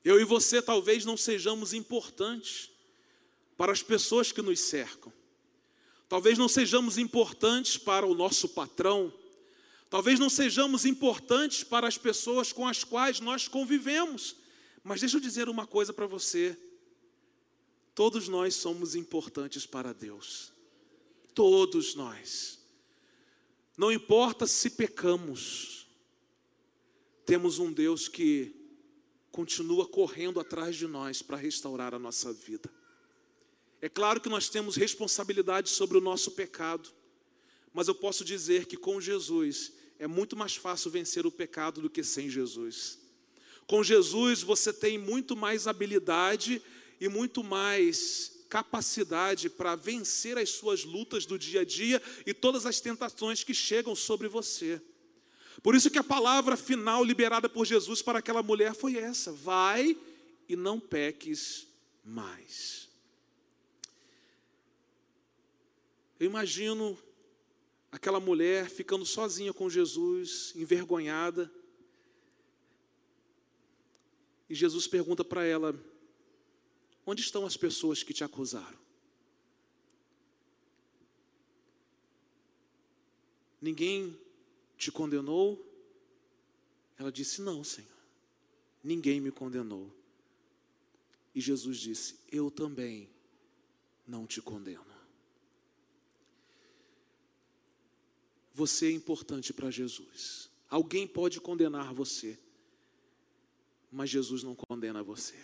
Eu 0.04 0.20
e 0.20 0.24
você 0.24 0.62
talvez 0.62 1.04
não 1.04 1.16
sejamos 1.16 1.72
importantes 1.74 2.70
para 3.56 3.72
as 3.72 3.82
pessoas 3.82 4.30
que 4.30 4.42
nos 4.42 4.60
cercam. 4.60 5.12
Talvez 6.08 6.38
não 6.38 6.48
sejamos 6.48 6.98
importantes 6.98 7.76
para 7.76 8.06
o 8.06 8.14
nosso 8.14 8.48
patrão. 8.48 9.12
Talvez 9.90 10.18
não 10.18 10.30
sejamos 10.30 10.84
importantes 10.84 11.64
para 11.64 11.88
as 11.88 11.98
pessoas 11.98 12.52
com 12.52 12.66
as 12.66 12.84
quais 12.84 13.20
nós 13.20 13.48
convivemos. 13.48 14.36
Mas 14.84 15.00
deixa 15.00 15.16
eu 15.16 15.20
dizer 15.20 15.48
uma 15.48 15.66
coisa 15.66 15.92
para 15.92 16.06
você. 16.06 16.56
Todos 17.94 18.28
nós 18.28 18.54
somos 18.54 18.94
importantes 18.94 19.66
para 19.66 19.92
Deus. 19.92 20.52
Todos 21.34 21.94
nós. 21.94 22.58
Não 23.76 23.92
importa 23.92 24.46
se 24.46 24.70
pecamos, 24.70 25.86
temos 27.26 27.58
um 27.58 27.70
Deus 27.70 28.08
que 28.08 28.54
continua 29.30 29.86
correndo 29.86 30.40
atrás 30.40 30.76
de 30.76 30.86
nós 30.86 31.20
para 31.20 31.36
restaurar 31.36 31.92
a 31.94 31.98
nossa 31.98 32.32
vida. 32.32 32.70
É 33.80 33.88
claro 33.88 34.20
que 34.20 34.28
nós 34.28 34.48
temos 34.48 34.76
responsabilidade 34.76 35.68
sobre 35.68 35.98
o 35.98 36.00
nosso 36.00 36.30
pecado, 36.30 36.88
mas 37.72 37.88
eu 37.88 37.94
posso 37.94 38.24
dizer 38.24 38.66
que 38.66 38.76
com 38.76 39.00
Jesus 39.00 39.72
é 39.98 40.06
muito 40.06 40.36
mais 40.36 40.56
fácil 40.56 40.90
vencer 40.90 41.26
o 41.26 41.30
pecado 41.30 41.80
do 41.80 41.90
que 41.90 42.02
sem 42.02 42.28
Jesus. 42.28 42.98
Com 43.66 43.82
Jesus 43.82 44.42
você 44.42 44.72
tem 44.72 44.96
muito 44.96 45.36
mais 45.36 45.66
habilidade 45.66 46.62
e 47.00 47.08
muito 47.08 47.42
mais 47.42 48.44
capacidade 48.48 49.50
para 49.50 49.74
vencer 49.74 50.38
as 50.38 50.50
suas 50.50 50.84
lutas 50.84 51.26
do 51.26 51.38
dia 51.38 51.62
a 51.62 51.64
dia 51.64 52.00
e 52.24 52.32
todas 52.32 52.64
as 52.64 52.80
tentações 52.80 53.42
que 53.42 53.52
chegam 53.52 53.94
sobre 53.94 54.28
você. 54.28 54.80
Por 55.62 55.74
isso 55.74 55.90
que 55.90 55.98
a 55.98 56.04
palavra 56.04 56.56
final 56.56 57.02
liberada 57.02 57.48
por 57.48 57.66
Jesus 57.66 58.02
para 58.02 58.20
aquela 58.20 58.42
mulher 58.42 58.74
foi 58.74 58.96
essa: 58.96 59.32
vai 59.32 59.96
e 60.48 60.54
não 60.54 60.78
peques 60.78 61.66
mais. 62.04 62.85
Eu 66.18 66.26
imagino 66.26 66.98
aquela 67.92 68.18
mulher 68.18 68.70
ficando 68.70 69.04
sozinha 69.04 69.52
com 69.52 69.68
Jesus, 69.68 70.52
envergonhada. 70.54 71.52
E 74.48 74.54
Jesus 74.54 74.86
pergunta 74.86 75.24
para 75.24 75.44
ela: 75.44 75.74
Onde 77.04 77.20
estão 77.20 77.44
as 77.44 77.56
pessoas 77.56 78.02
que 78.02 78.14
te 78.14 78.24
acusaram? 78.24 78.78
Ninguém 83.60 84.18
te 84.78 84.90
condenou? 84.90 85.62
Ela 86.98 87.12
disse: 87.12 87.42
Não, 87.42 87.62
Senhor, 87.62 87.90
ninguém 88.82 89.20
me 89.20 89.30
condenou. 89.30 89.92
E 91.34 91.40
Jesus 91.40 91.78
disse: 91.78 92.18
Eu 92.32 92.50
também 92.50 93.10
não 94.06 94.26
te 94.26 94.40
condeno. 94.40 94.95
Você 98.56 98.86
é 98.86 98.90
importante 98.90 99.52
para 99.52 99.70
Jesus. 99.70 100.48
Alguém 100.70 101.06
pode 101.06 101.42
condenar 101.42 101.92
você, 101.92 102.38
mas 103.92 104.08
Jesus 104.08 104.42
não 104.42 104.54
condena 104.54 105.02
você, 105.02 105.34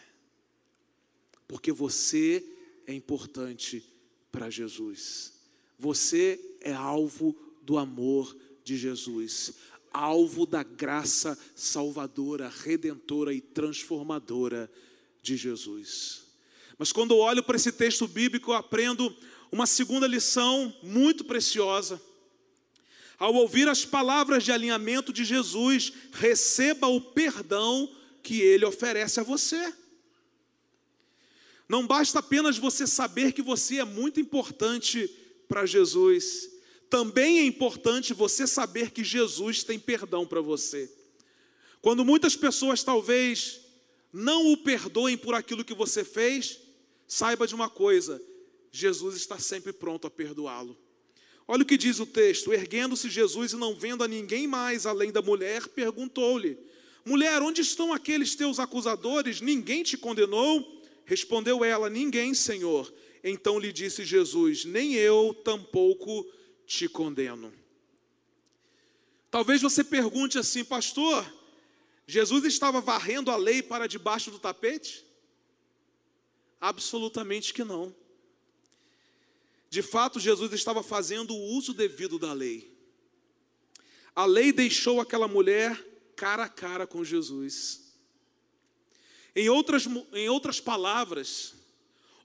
porque 1.47 1.71
você 1.71 2.43
é 2.87 2.95
importante 2.95 3.85
para 4.33 4.49
Jesus. 4.49 5.35
Você 5.79 6.57
é 6.63 6.73
alvo 6.73 7.37
do 7.61 7.77
amor 7.77 8.35
de 8.65 8.79
Jesus, 8.79 9.57
alvo 9.93 10.47
da 10.47 10.63
graça 10.63 11.39
salvadora, 11.55 12.49
redentora 12.49 13.35
e 13.35 13.43
transformadora 13.43 14.73
de 15.21 15.37
Jesus. 15.37 16.29
Mas 16.79 16.93
quando 16.93 17.15
olho 17.15 17.43
para 17.43 17.57
esse 17.57 17.73
texto 17.73 18.09
bíblico, 18.09 18.53
eu 18.53 18.57
aprendo 18.57 19.15
uma 19.51 19.67
segunda 19.67 20.07
lição 20.07 20.75
muito 20.83 21.27
preciosa. 21.27 22.01
Ao 23.23 23.33
ouvir 23.35 23.69
as 23.69 23.85
palavras 23.85 24.43
de 24.43 24.51
alinhamento 24.51 25.13
de 25.13 25.25
Jesus, 25.25 25.93
receba 26.11 26.89
o 26.89 27.01
perdão 27.01 27.89
que 28.21 28.41
ele 28.41 28.65
oferece 28.65 29.21
a 29.21 29.23
você. 29.23 29.73
Não 31.69 31.87
basta 31.87 32.19
apenas 32.19 32.59
você 32.59 32.85
saber 32.85 33.31
que 33.31 33.41
você 33.41 33.79
é 33.79 33.85
muito 33.85 34.19
importante 34.19 35.09
para 35.47 35.65
Jesus, 35.65 36.51
também 36.91 37.39
é 37.39 37.45
importante 37.45 38.13
você 38.13 38.45
saber 38.45 38.91
que 38.91 39.05
Jesus 39.05 39.63
tem 39.63 39.79
perdão 39.79 40.27
para 40.27 40.41
você. 40.41 40.93
Quando 41.81 42.05
muitas 42.05 42.35
pessoas 42.35 42.83
talvez 42.83 43.61
não 44.13 44.53
o 44.53 44.57
perdoem 44.57 45.17
por 45.17 45.37
aquilo 45.37 45.65
que 45.65 45.75
você 45.75 46.03
fez, 46.03 46.59
saiba 47.07 47.47
de 47.47 47.55
uma 47.55 47.71
coisa: 47.71 48.21
Jesus 48.73 49.15
está 49.15 49.39
sempre 49.39 49.73
pronto 49.73 50.09
a 50.09 50.11
perdoá-lo. 50.11 50.82
Olha 51.53 51.65
o 51.65 51.67
que 51.67 51.77
diz 51.77 52.01
o 52.01 52.07
texto: 52.07 52.51
erguendo-se 52.51 53.11
Jesus 53.11 53.53
e 53.53 53.57
não 53.57 53.75
vendo 53.75 54.03
a 54.03 54.09
ninguém 54.09 54.47
mais 54.47 54.87
além 54.87 55.13
da 55.13 55.21
mulher, 55.21 55.69
perguntou-lhe: 55.69 56.57
Mulher, 57.05 57.43
onde 57.43 57.61
estão 57.61 57.93
aqueles 57.93 58.35
teus 58.35 58.59
acusadores? 58.59 59.43
Ninguém 59.43 59.83
te 59.83 59.99
condenou? 59.99 60.83
Respondeu 61.05 61.63
ela: 61.63 61.91
Ninguém, 61.91 62.33
Senhor. 62.33 62.91
Então 63.23 63.59
lhe 63.59 63.71
disse 63.71 64.03
Jesus: 64.03 64.65
Nem 64.65 64.95
eu 64.95 65.35
tampouco 65.45 66.27
te 66.67 66.89
condeno. 66.89 67.53
Talvez 69.31 69.61
você 69.61 69.85
pergunte 69.85 70.39
assim, 70.39 70.65
pastor, 70.65 71.31
Jesus 72.07 72.47
estava 72.47 72.81
varrendo 72.81 73.31
a 73.31 73.37
lei 73.37 73.63
para 73.63 73.87
debaixo 73.87 74.31
do 74.31 74.39
tapete? 74.39 75.05
Absolutamente 76.59 77.53
que 77.53 77.63
não. 77.63 77.95
De 79.73 79.81
fato, 79.81 80.21
Jesus 80.21 80.53
estava 80.53 80.83
fazendo 80.83 81.33
o 81.33 81.57
uso 81.57 81.73
devido 81.73 82.19
da 82.19 82.35
lei. 82.35 82.77
A 84.15 84.27
lei 84.27 84.53
deixou 84.53 85.01
aquela 85.01 85.27
mulher 85.27 85.83
cara 86.15 86.45
a 86.45 86.49
cara 86.51 86.87
com 86.87 87.03
Jesus. 87.03 87.95
Em 89.35 89.49
outras, 89.49 89.89
em 90.13 90.29
outras 90.29 90.61
palavras, 90.61 91.55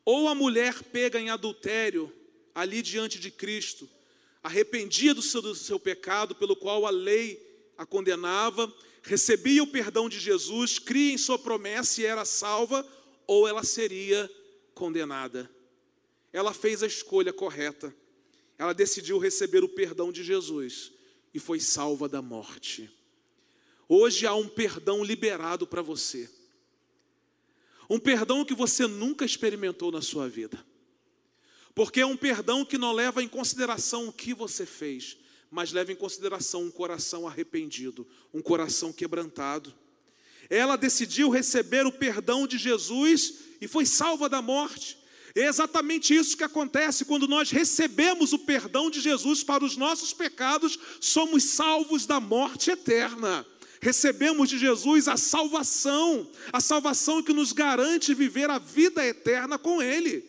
ou 0.03 0.27
a 0.27 0.35
mulher 0.35 0.83
pega 0.91 1.21
em 1.21 1.29
adultério 1.29 2.11
ali 2.53 2.81
diante 2.81 3.17
de 3.17 3.31
Cristo, 3.31 3.89
arrependia 4.43 5.13
do 5.13 5.21
seu, 5.21 5.41
do 5.41 5.55
seu 5.55 5.79
pecado 5.79 6.35
pelo 6.35 6.53
qual 6.53 6.85
a 6.85 6.89
lei 6.89 7.41
a 7.77 7.85
condenava, 7.85 8.69
recebia 9.01 9.63
o 9.63 9.71
perdão 9.71 10.09
de 10.09 10.19
Jesus, 10.19 10.79
cria 10.79 11.13
em 11.13 11.17
sua 11.17 11.39
promessa 11.39 12.01
e 12.01 12.05
era 12.05 12.25
salva, 12.25 12.85
ou 13.25 13.47
ela 13.47 13.63
seria 13.63 14.29
condenada. 14.73 15.49
Ela 16.31 16.53
fez 16.53 16.83
a 16.83 16.87
escolha 16.87 17.33
correta. 17.33 17.95
Ela 18.57 18.73
decidiu 18.73 19.17
receber 19.17 19.63
o 19.63 19.69
perdão 19.69 20.11
de 20.11 20.23
Jesus 20.23 20.91
e 21.33 21.39
foi 21.39 21.59
salva 21.59 22.09
da 22.09 22.21
morte. 22.21 22.89
Hoje 23.87 24.25
há 24.25 24.33
um 24.33 24.47
perdão 24.47 25.03
liberado 25.03 25.65
para 25.65 25.81
você. 25.81 26.29
Um 27.89 27.99
perdão 27.99 28.43
que 28.43 28.53
você 28.53 28.85
nunca 28.85 29.23
experimentou 29.23 29.91
na 29.91 30.01
sua 30.01 30.27
vida. 30.27 30.63
Porque 31.73 32.01
é 32.01 32.05
um 32.05 32.17
perdão 32.17 32.65
que 32.65 32.77
não 32.77 32.91
leva 32.91 33.21
em 33.21 33.27
consideração 33.27 34.07
o 34.07 34.11
que 34.11 34.33
você 34.33 34.65
fez, 34.65 35.15
mas 35.49 35.71
leva 35.71 35.91
em 35.91 35.95
consideração 35.95 36.63
um 36.63 36.71
coração 36.71 37.27
arrependido, 37.27 38.05
um 38.33 38.41
coração 38.41 38.91
quebrantado. 38.91 39.73
Ela 40.49 40.75
decidiu 40.75 41.29
receber 41.29 41.85
o 41.85 41.91
perdão 41.91 42.47
de 42.47 42.57
Jesus 42.57 43.35
e 43.61 43.67
foi 43.67 43.85
salva 43.85 44.27
da 44.27 44.41
morte. 44.41 44.96
É 45.37 45.45
exatamente 45.45 46.15
isso 46.15 46.35
que 46.35 46.43
acontece 46.43 47.05
quando 47.05 47.27
nós 47.27 47.51
recebemos 47.51 48.33
o 48.33 48.39
perdão 48.39 48.89
de 48.89 48.99
Jesus 48.99 49.43
para 49.43 49.63
os 49.63 49.77
nossos 49.77 50.11
pecados, 50.11 50.79
somos 50.99 51.43
salvos 51.43 52.07
da 52.07 52.19
morte 52.19 52.71
eterna. 52.71 53.45
Recebemos 53.79 54.49
de 54.49 54.57
Jesus 54.57 55.07
a 55.07 55.15
salvação, 55.15 56.27
a 56.51 56.59
salvação 56.59 57.21
que 57.21 57.33
nos 57.33 57.53
garante 57.53 58.15
viver 58.15 58.49
a 58.49 58.57
vida 58.57 59.05
eterna 59.05 59.59
com 59.59 59.79
Ele. 59.79 60.25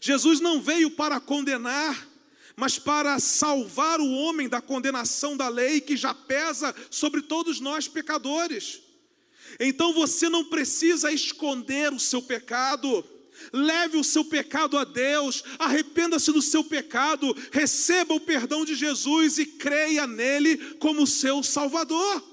Jesus 0.00 0.40
não 0.40 0.60
veio 0.60 0.90
para 0.90 1.20
condenar, 1.20 2.08
mas 2.56 2.76
para 2.76 3.20
salvar 3.20 4.00
o 4.00 4.10
homem 4.10 4.48
da 4.48 4.60
condenação 4.60 5.36
da 5.36 5.48
lei 5.48 5.80
que 5.80 5.96
já 5.96 6.12
pesa 6.12 6.74
sobre 6.90 7.22
todos 7.22 7.60
nós 7.60 7.86
pecadores. 7.86 8.80
Então 9.60 9.94
você 9.94 10.28
não 10.28 10.44
precisa 10.46 11.12
esconder 11.12 11.92
o 11.92 12.00
seu 12.00 12.20
pecado. 12.20 13.04
Leve 13.52 13.96
o 13.96 14.04
seu 14.04 14.24
pecado 14.24 14.76
a 14.78 14.84
Deus, 14.84 15.42
arrependa-se 15.58 16.32
do 16.32 16.42
seu 16.42 16.62
pecado, 16.62 17.36
receba 17.50 18.14
o 18.14 18.20
perdão 18.20 18.64
de 18.64 18.74
Jesus 18.74 19.38
e 19.38 19.46
creia 19.46 20.06
nele 20.06 20.56
como 20.76 21.06
seu 21.06 21.42
Salvador. 21.42 22.28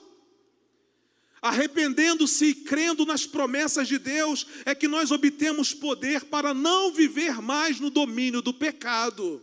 Arrependendo-se 1.42 2.46
e 2.46 2.56
crendo 2.56 3.06
nas 3.06 3.26
promessas 3.26 3.88
de 3.88 4.00
Deus, 4.00 4.46
é 4.66 4.74
que 4.74 4.88
nós 4.88 5.12
obtemos 5.12 5.74
poder 5.74 6.26
para 6.26 6.54
não 6.54 6.92
viver 6.92 7.42
mais 7.42 7.80
no 7.80 7.90
domínio 7.90 8.42
do 8.42 8.54
pecado. 8.54 9.42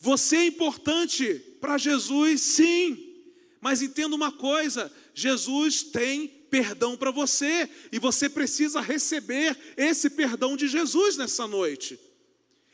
Você 0.00 0.36
é 0.36 0.46
importante 0.46 1.34
para 1.60 1.76
Jesus, 1.76 2.40
sim, 2.40 3.07
mas 3.60 3.82
entenda 3.82 4.14
uma 4.14 4.32
coisa: 4.32 4.92
Jesus 5.14 5.82
tem 5.82 6.28
perdão 6.50 6.96
para 6.96 7.10
você 7.10 7.68
e 7.92 7.98
você 7.98 8.28
precisa 8.28 8.80
receber 8.80 9.56
esse 9.76 10.10
perdão 10.10 10.56
de 10.56 10.68
Jesus 10.68 11.16
nessa 11.16 11.46
noite. 11.46 11.98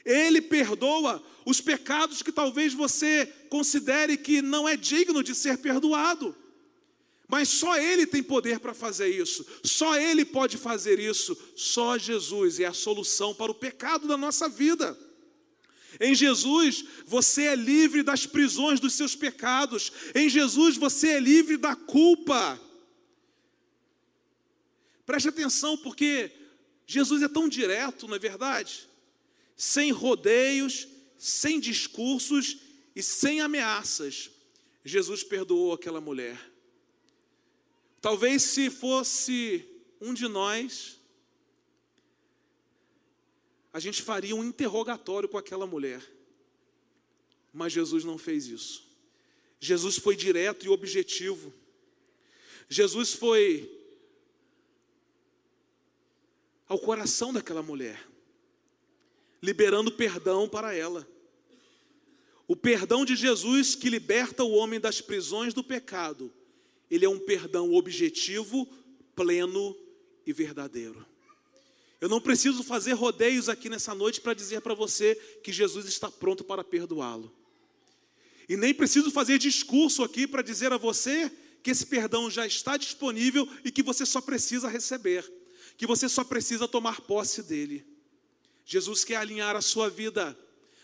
Ele 0.04 0.40
perdoa 0.40 1.22
os 1.46 1.60
pecados 1.60 2.22
que 2.22 2.32
talvez 2.32 2.74
você 2.74 3.26
considere 3.48 4.16
que 4.16 4.42
não 4.42 4.68
é 4.68 4.76
digno 4.76 5.22
de 5.22 5.34
ser 5.34 5.58
perdoado. 5.58 6.34
Mas 7.26 7.48
só 7.48 7.76
Ele 7.76 8.06
tem 8.06 8.22
poder 8.22 8.60
para 8.60 8.74
fazer 8.74 9.08
isso, 9.08 9.44
só 9.62 9.98
Ele 9.98 10.24
pode 10.24 10.58
fazer 10.58 11.00
isso, 11.00 11.36
só 11.56 11.96
Jesus 11.96 12.60
é 12.60 12.66
a 12.66 12.72
solução 12.74 13.34
para 13.34 13.50
o 13.50 13.54
pecado 13.54 14.06
da 14.06 14.16
nossa 14.16 14.48
vida. 14.48 14.96
Em 16.00 16.14
Jesus 16.14 16.84
você 17.06 17.44
é 17.44 17.56
livre 17.56 18.02
das 18.02 18.26
prisões 18.26 18.80
dos 18.80 18.94
seus 18.94 19.14
pecados, 19.14 19.92
em 20.14 20.28
Jesus 20.28 20.76
você 20.76 21.08
é 21.08 21.20
livre 21.20 21.56
da 21.56 21.74
culpa. 21.74 22.60
Preste 25.06 25.28
atenção, 25.28 25.76
porque 25.76 26.30
Jesus 26.86 27.22
é 27.22 27.28
tão 27.28 27.48
direto, 27.48 28.08
não 28.08 28.16
é 28.16 28.18
verdade? 28.18 28.88
Sem 29.56 29.90
rodeios, 29.90 30.88
sem 31.18 31.60
discursos 31.60 32.58
e 32.94 33.02
sem 33.02 33.40
ameaças. 33.40 34.30
Jesus 34.84 35.22
perdoou 35.22 35.72
aquela 35.72 36.00
mulher. 36.00 36.38
Talvez 38.00 38.42
se 38.42 38.68
fosse 38.68 39.64
um 40.00 40.12
de 40.12 40.28
nós, 40.28 40.98
a 43.74 43.78
gente 43.78 44.00
faria 44.00 44.34
um 44.34 44.42
interrogatório 44.42 45.28
com 45.28 45.36
aquela 45.36 45.66
mulher. 45.66 46.02
Mas 47.52 47.74
Jesus 47.74 48.04
não 48.04 48.16
fez 48.16 48.46
isso. 48.46 48.88
Jesus 49.60 49.96
foi 49.98 50.16
direto 50.16 50.64
e 50.64 50.70
objetivo. 50.70 51.52
Jesus 52.68 53.12
foi 53.12 53.70
ao 56.66 56.78
coração 56.78 57.34
daquela 57.34 57.62
mulher, 57.62 58.08
liberando 59.42 59.92
perdão 59.92 60.48
para 60.48 60.74
ela. 60.74 61.06
O 62.48 62.56
perdão 62.56 63.04
de 63.04 63.14
Jesus 63.14 63.74
que 63.74 63.90
liberta 63.90 64.42
o 64.42 64.52
homem 64.52 64.80
das 64.80 65.02
prisões 65.02 65.52
do 65.52 65.62
pecado 65.62 66.32
ele 66.90 67.04
é 67.04 67.08
um 67.08 67.18
perdão 67.18 67.72
objetivo, 67.74 68.66
pleno 69.16 69.76
e 70.26 70.32
verdadeiro. 70.32 71.04
Eu 72.04 72.08
não 72.10 72.20
preciso 72.20 72.62
fazer 72.62 72.92
rodeios 72.92 73.48
aqui 73.48 73.70
nessa 73.70 73.94
noite 73.94 74.20
para 74.20 74.34
dizer 74.34 74.60
para 74.60 74.74
você 74.74 75.14
que 75.42 75.50
Jesus 75.50 75.86
está 75.86 76.10
pronto 76.10 76.44
para 76.44 76.62
perdoá-lo. 76.62 77.34
E 78.46 78.58
nem 78.58 78.74
preciso 78.74 79.10
fazer 79.10 79.38
discurso 79.38 80.02
aqui 80.02 80.26
para 80.26 80.42
dizer 80.42 80.70
a 80.70 80.76
você 80.76 81.32
que 81.62 81.70
esse 81.70 81.86
perdão 81.86 82.30
já 82.30 82.46
está 82.46 82.76
disponível 82.76 83.48
e 83.64 83.70
que 83.70 83.82
você 83.82 84.04
só 84.04 84.20
precisa 84.20 84.68
receber, 84.68 85.24
que 85.78 85.86
você 85.86 86.06
só 86.06 86.22
precisa 86.22 86.68
tomar 86.68 87.00
posse 87.00 87.42
dele. 87.42 87.82
Jesus 88.66 89.02
quer 89.02 89.16
alinhar 89.16 89.56
a 89.56 89.62
sua 89.62 89.88
vida, 89.88 90.38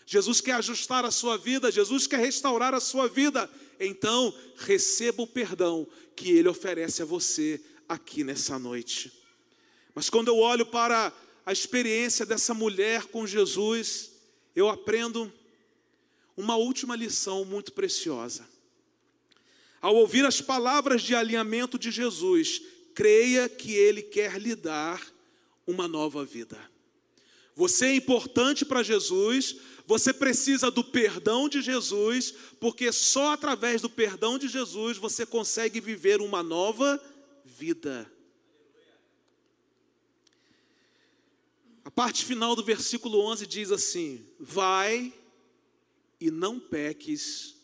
Jesus 0.07 0.41
quer 0.41 0.53
ajustar 0.53 1.05
a 1.05 1.11
sua 1.11 1.37
vida, 1.37 1.71
Jesus 1.71 2.07
quer 2.07 2.17
restaurar 2.17 2.73
a 2.73 2.79
sua 2.79 3.07
vida. 3.07 3.47
Então, 3.79 4.33
receba 4.57 5.21
o 5.21 5.27
perdão 5.27 5.87
que 6.15 6.31
ele 6.31 6.49
oferece 6.49 7.03
a 7.03 7.05
você 7.05 7.61
aqui 7.87 8.23
nessa 8.23 8.57
noite. 8.57 9.20
Mas 9.93 10.09
quando 10.09 10.29
eu 10.29 10.37
olho 10.37 10.65
para 10.65 11.13
a 11.45 11.51
experiência 11.51 12.25
dessa 12.25 12.53
mulher 12.53 13.05
com 13.05 13.27
Jesus, 13.27 14.11
eu 14.55 14.69
aprendo 14.69 15.31
uma 16.35 16.55
última 16.55 16.95
lição 16.95 17.43
muito 17.45 17.73
preciosa. 17.73 18.47
Ao 19.81 19.95
ouvir 19.95 20.25
as 20.25 20.39
palavras 20.41 21.01
de 21.01 21.15
alinhamento 21.15 21.77
de 21.77 21.91
Jesus, 21.91 22.61
creia 22.93 23.49
que 23.49 23.73
Ele 23.73 24.01
quer 24.01 24.39
lhe 24.39 24.55
dar 24.55 25.01
uma 25.65 25.87
nova 25.87 26.23
vida. 26.23 26.59
Você 27.55 27.87
é 27.87 27.95
importante 27.95 28.63
para 28.63 28.83
Jesus, 28.83 29.57
você 29.85 30.13
precisa 30.13 30.71
do 30.71 30.83
perdão 30.83 31.49
de 31.49 31.61
Jesus, 31.61 32.33
porque 32.59 32.91
só 32.91 33.33
através 33.33 33.81
do 33.81 33.89
perdão 33.89 34.37
de 34.37 34.47
Jesus 34.47 34.97
você 34.97 35.25
consegue 35.25 35.81
viver 35.81 36.21
uma 36.21 36.41
nova 36.41 37.01
vida. 37.43 38.09
Parte 41.95 42.23
final 42.23 42.55
do 42.55 42.63
versículo 42.63 43.19
11 43.19 43.45
diz 43.45 43.71
assim: 43.71 44.25
Vai 44.39 45.13
e 46.19 46.31
não 46.31 46.59
peques 46.59 47.55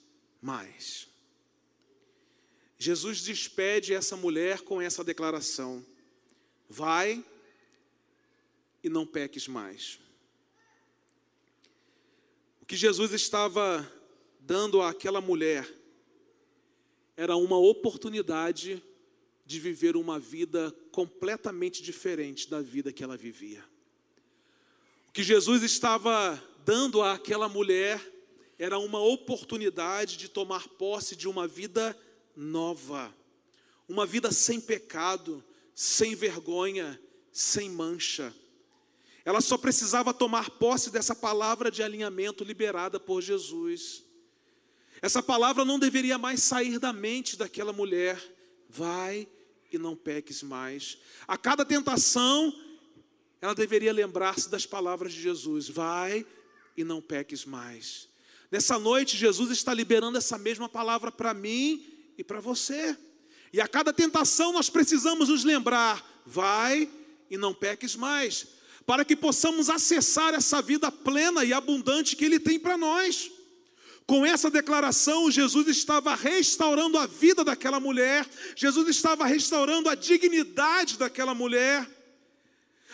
mais. 0.41 1.07
Jesus 2.77 3.21
despede 3.21 3.93
essa 3.93 4.15
mulher 4.15 4.61
com 4.61 4.81
essa 4.81 5.03
declaração: 5.03 5.85
Vai 6.69 7.23
e 8.83 8.89
não 8.89 9.05
peques 9.05 9.47
mais. 9.47 9.99
O 12.61 12.65
que 12.65 12.75
Jesus 12.75 13.13
estava 13.13 13.89
dando 14.41 14.81
àquela 14.81 15.21
mulher 15.21 15.73
era 17.15 17.35
uma 17.35 17.57
oportunidade 17.57 18.83
de 19.45 19.59
viver 19.59 19.95
uma 19.95 20.19
vida 20.19 20.71
completamente 20.91 21.81
diferente 21.81 22.49
da 22.49 22.61
vida 22.61 22.91
que 22.91 23.03
ela 23.03 23.15
vivia. 23.15 23.63
Que 25.17 25.23
Jesus 25.23 25.63
estava 25.63 26.39
dando 26.63 27.01
àquela 27.01 27.49
mulher 27.49 27.99
era 28.59 28.77
uma 28.77 28.99
oportunidade 28.99 30.15
de 30.15 30.29
tomar 30.29 30.67
posse 30.67 31.15
de 31.15 31.27
uma 31.27 31.47
vida 31.47 31.97
nova, 32.35 33.11
uma 33.89 34.05
vida 34.05 34.31
sem 34.31 34.61
pecado, 34.61 35.43
sem 35.73 36.13
vergonha, 36.13 37.01
sem 37.31 37.67
mancha. 37.67 38.31
Ela 39.25 39.41
só 39.41 39.57
precisava 39.57 40.13
tomar 40.13 40.51
posse 40.51 40.91
dessa 40.91 41.15
palavra 41.15 41.71
de 41.71 41.81
alinhamento 41.81 42.43
liberada 42.43 42.99
por 42.99 43.19
Jesus. 43.19 44.03
Essa 45.01 45.23
palavra 45.23 45.65
não 45.65 45.79
deveria 45.79 46.19
mais 46.19 46.43
sair 46.43 46.77
da 46.77 46.93
mente 46.93 47.35
daquela 47.35 47.73
mulher. 47.73 48.21
Vai 48.69 49.27
e 49.71 49.79
não 49.79 49.95
peques 49.95 50.43
mais. 50.43 50.99
A 51.27 51.39
cada 51.39 51.65
tentação, 51.65 52.53
ela 53.41 53.53
deveria 53.53 53.93
lembrar-se 53.93 54.49
das 54.49 54.65
palavras 54.65 55.13
de 55.13 55.21
Jesus: 55.21 55.69
Vai 55.69 56.25
e 56.75 56.83
não 56.83 57.01
peques 57.01 57.45
mais. 57.45 58.07
Nessa 58.51 58.79
noite, 58.79 59.17
Jesus 59.17 59.51
está 59.51 59.73
liberando 59.73 60.17
essa 60.17 60.37
mesma 60.37 60.69
palavra 60.69 61.11
para 61.11 61.33
mim 61.33 61.85
e 62.17 62.23
para 62.23 62.39
você. 62.39 62.97
E 63.51 63.61
a 63.61 63.67
cada 63.67 63.93
tentação 63.93 64.51
nós 64.51 64.69
precisamos 64.69 65.29
nos 65.29 65.43
lembrar: 65.43 66.23
vai 66.25 66.89
e 67.29 67.37
não 67.37 67.53
peques 67.53 67.95
mais, 67.95 68.47
para 68.85 69.03
que 69.03 69.15
possamos 69.15 69.69
acessar 69.69 70.33
essa 70.33 70.61
vida 70.61 70.91
plena 70.91 71.43
e 71.43 71.53
abundante 71.53 72.15
que 72.15 72.25
Ele 72.25 72.39
tem 72.39 72.59
para 72.59 72.77
nós. 72.77 73.31
Com 74.05 74.25
essa 74.25 74.49
declaração, 74.49 75.29
Jesus 75.29 75.67
estava 75.67 76.15
restaurando 76.15 76.97
a 76.97 77.05
vida 77.05 77.43
daquela 77.43 77.77
mulher, 77.77 78.25
Jesus 78.55 78.87
estava 78.87 79.25
restaurando 79.25 79.89
a 79.89 79.95
dignidade 79.95 80.97
daquela 80.97 81.35
mulher. 81.35 81.96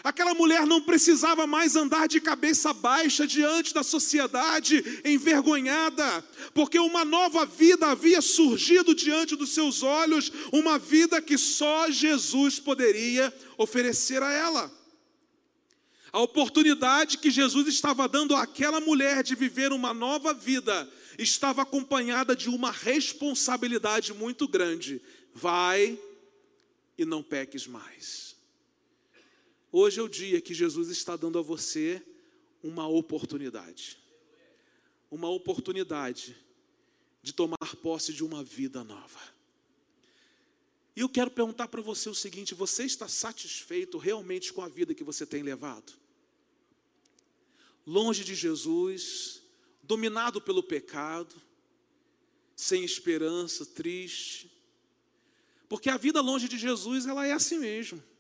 Aquela 0.04 0.34
mulher 0.34 0.66
não 0.68 0.82
precisava 0.82 1.48
mais 1.48 1.78
andar 1.78 2.10
de 2.10 2.20
cabeça 2.20 2.74
baixa 2.74 3.26
diante 3.26 3.74
da 3.74 3.84
sociedade, 3.84 4.84
envergonhada, 5.06 6.22
porque 6.54 6.78
uma 6.78 7.06
nova 7.06 7.46
vida 7.46 7.88
havia 7.88 8.22
surgido 8.22 8.94
diante 8.94 9.34
dos 9.38 9.54
seus 9.54 9.82
olhos, 9.82 10.30
uma 10.52 10.78
vida 10.78 11.22
que 11.22 11.38
só 11.38 11.89
Jesus 11.89 12.60
poderia 12.60 13.34
oferecer 13.58 14.22
a 14.22 14.30
ela. 14.30 14.70
A 16.12 16.20
oportunidade 16.20 17.18
que 17.18 17.32
Jesus 17.32 17.68
estava 17.70 18.06
dando 18.08 18.36
àquela 18.36 18.82
mulher 18.82 19.24
de 19.24 19.36
viver 19.36 19.72
uma 19.72 19.94
nova 19.94 20.34
vida 20.34 20.88
estava 21.18 21.62
acompanhada 21.62 22.36
de 22.36 22.50
uma 22.50 22.72
responsabilidade 22.72 24.13
muito 24.13 24.50
grande. 24.50 25.02
Vai 25.34 25.98
e 26.98 27.06
não 27.06 27.24
peques 27.24 27.66
mais. 27.66 28.33
Hoje 29.75 29.99
é 29.99 30.03
o 30.03 30.07
dia 30.07 30.39
que 30.39 30.53
Jesus 30.53 30.89
está 30.89 31.15
dando 31.15 31.39
a 31.39 31.41
você 31.41 31.99
uma 32.62 32.88
oportunidade. 32.88 33.97
Uma 35.09 35.29
oportunidade 35.29 36.38
de 37.23 37.33
tomar 37.33 37.75
posse 37.81 38.13
de 38.13 38.23
uma 38.23 38.43
vida 38.43 38.83
nova. 38.83 39.19
E 40.95 40.99
eu 40.99 41.09
quero 41.09 41.31
perguntar 41.31 41.69
para 41.69 41.81
você 41.81 42.07
o 42.07 42.13
seguinte: 42.13 42.53
você 42.53 42.83
está 42.83 43.07
satisfeito 43.07 43.97
realmente 43.97 44.53
com 44.53 44.62
a 44.62 44.69
vida 44.69 44.93
que 44.93 45.03
você 45.03 45.25
tem 45.25 45.41
levado? 45.41 45.91
Longe 47.83 48.23
de 48.23 48.36
Jesus, 48.36 49.41
dominado 49.81 50.39
pelo 50.39 50.62
pecado, 50.62 51.36
sem 52.55 52.83
esperança, 52.83 53.65
triste. 53.65 54.51
Porque 55.67 55.89
a 55.89 55.97
vida 55.97 56.21
longe 56.21 56.47
de 56.47 56.59
Jesus, 56.59 57.07
ela 57.07 57.25
é 57.25 57.31
assim 57.31 57.57
mesmo 57.57 58.12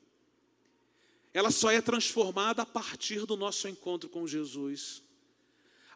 ela 1.33 1.49
só 1.49 1.71
é 1.71 1.81
transformada 1.81 2.61
a 2.61 2.65
partir 2.65 3.25
do 3.25 3.35
nosso 3.35 3.67
encontro 3.67 4.07
com 4.07 4.27
Jesus. 4.27 5.01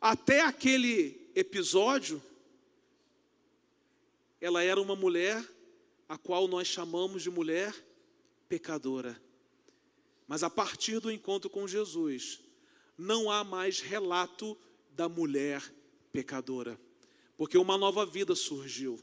Até 0.01 0.41
aquele 0.41 1.29
episódio, 1.35 2.21
ela 4.41 4.63
era 4.63 4.81
uma 4.81 4.95
mulher 4.95 5.43
a 6.09 6.17
qual 6.17 6.47
nós 6.47 6.67
chamamos 6.67 7.21
de 7.21 7.29
mulher 7.29 7.73
pecadora. 8.49 9.21
Mas 10.27 10.43
a 10.43 10.49
partir 10.49 10.99
do 10.99 11.11
encontro 11.11 11.49
com 11.49 11.67
Jesus, 11.67 12.39
não 12.97 13.29
há 13.29 13.43
mais 13.43 13.79
relato 13.79 14.57
da 14.91 15.07
mulher 15.07 15.63
pecadora, 16.11 16.79
porque 17.37 17.57
uma 17.57 17.77
nova 17.77 18.05
vida 18.05 18.35
surgiu. 18.35 18.99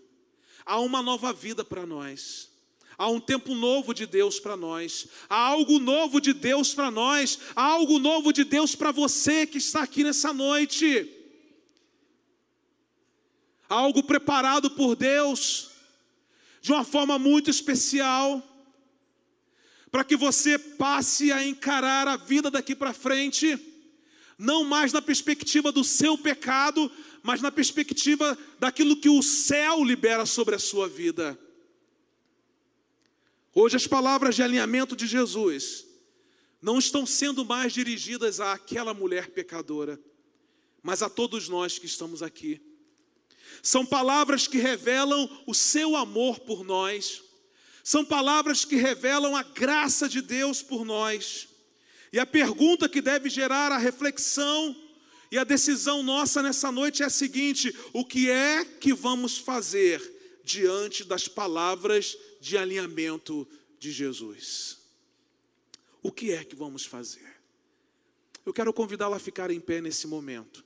Há 0.66 0.80
uma 0.80 1.02
nova 1.02 1.32
vida 1.32 1.64
para 1.64 1.86
nós. 1.86 2.50
Há 2.96 3.08
um 3.08 3.18
tempo 3.18 3.54
novo 3.54 3.92
de 3.92 4.06
Deus 4.06 4.38
para 4.38 4.56
nós, 4.56 5.08
há 5.28 5.36
algo 5.36 5.78
novo 5.78 6.20
de 6.20 6.32
Deus 6.32 6.72
para 6.74 6.90
nós, 6.90 7.38
há 7.56 7.62
algo 7.64 7.98
novo 7.98 8.32
de 8.32 8.44
Deus 8.44 8.74
para 8.76 8.92
você 8.92 9.46
que 9.46 9.58
está 9.58 9.82
aqui 9.82 10.04
nessa 10.04 10.32
noite. 10.32 11.10
Há 13.68 13.74
algo 13.74 14.02
preparado 14.02 14.70
por 14.70 14.94
Deus, 14.94 15.70
de 16.60 16.72
uma 16.72 16.84
forma 16.84 17.18
muito 17.18 17.50
especial, 17.50 18.42
para 19.90 20.04
que 20.04 20.16
você 20.16 20.58
passe 20.58 21.32
a 21.32 21.44
encarar 21.44 22.06
a 22.06 22.16
vida 22.16 22.50
daqui 22.50 22.74
para 22.76 22.92
frente, 22.92 23.58
não 24.38 24.64
mais 24.64 24.92
na 24.92 25.02
perspectiva 25.02 25.72
do 25.72 25.82
seu 25.82 26.16
pecado, 26.16 26.90
mas 27.22 27.40
na 27.40 27.50
perspectiva 27.50 28.36
daquilo 28.58 28.96
que 28.96 29.08
o 29.08 29.22
céu 29.22 29.82
libera 29.82 30.26
sobre 30.26 30.54
a 30.54 30.58
sua 30.58 30.88
vida. 30.88 31.38
Hoje, 33.54 33.76
as 33.76 33.86
palavras 33.86 34.34
de 34.34 34.42
alinhamento 34.42 34.96
de 34.96 35.06
Jesus 35.06 35.86
não 36.60 36.78
estão 36.78 37.06
sendo 37.06 37.44
mais 37.44 37.72
dirigidas 37.72 38.40
àquela 38.40 38.92
mulher 38.92 39.30
pecadora, 39.30 40.00
mas 40.82 41.02
a 41.02 41.08
todos 41.08 41.48
nós 41.48 41.78
que 41.78 41.86
estamos 41.86 42.20
aqui. 42.20 42.60
São 43.62 43.86
palavras 43.86 44.48
que 44.48 44.58
revelam 44.58 45.30
o 45.46 45.54
seu 45.54 45.94
amor 45.94 46.40
por 46.40 46.64
nós, 46.64 47.22
são 47.84 48.04
palavras 48.04 48.64
que 48.64 48.76
revelam 48.76 49.36
a 49.36 49.42
graça 49.42 50.08
de 50.08 50.20
Deus 50.20 50.62
por 50.62 50.84
nós. 50.84 51.48
E 52.12 52.18
a 52.18 52.26
pergunta 52.26 52.88
que 52.88 53.02
deve 53.02 53.28
gerar 53.28 53.70
a 53.70 53.78
reflexão 53.78 54.74
e 55.30 55.38
a 55.38 55.44
decisão 55.44 56.02
nossa 56.02 56.42
nessa 56.42 56.72
noite 56.72 57.02
é 57.02 57.06
a 57.06 57.10
seguinte: 57.10 57.76
o 57.92 58.04
que 58.04 58.30
é 58.30 58.64
que 58.64 58.94
vamos 58.94 59.36
fazer 59.38 60.13
diante 60.44 61.02
das 61.02 61.26
palavras 61.26 62.18
de 62.38 62.58
alinhamento 62.58 63.48
de 63.78 63.90
Jesus. 63.90 64.78
O 66.02 66.12
que 66.12 66.32
é 66.32 66.44
que 66.44 66.54
vamos 66.54 66.84
fazer? 66.84 67.34
Eu 68.44 68.52
quero 68.52 68.72
convidá-la 68.74 69.16
a 69.16 69.20
ficar 69.20 69.50
em 69.50 69.58
pé 69.58 69.80
nesse 69.80 70.06
momento. 70.06 70.62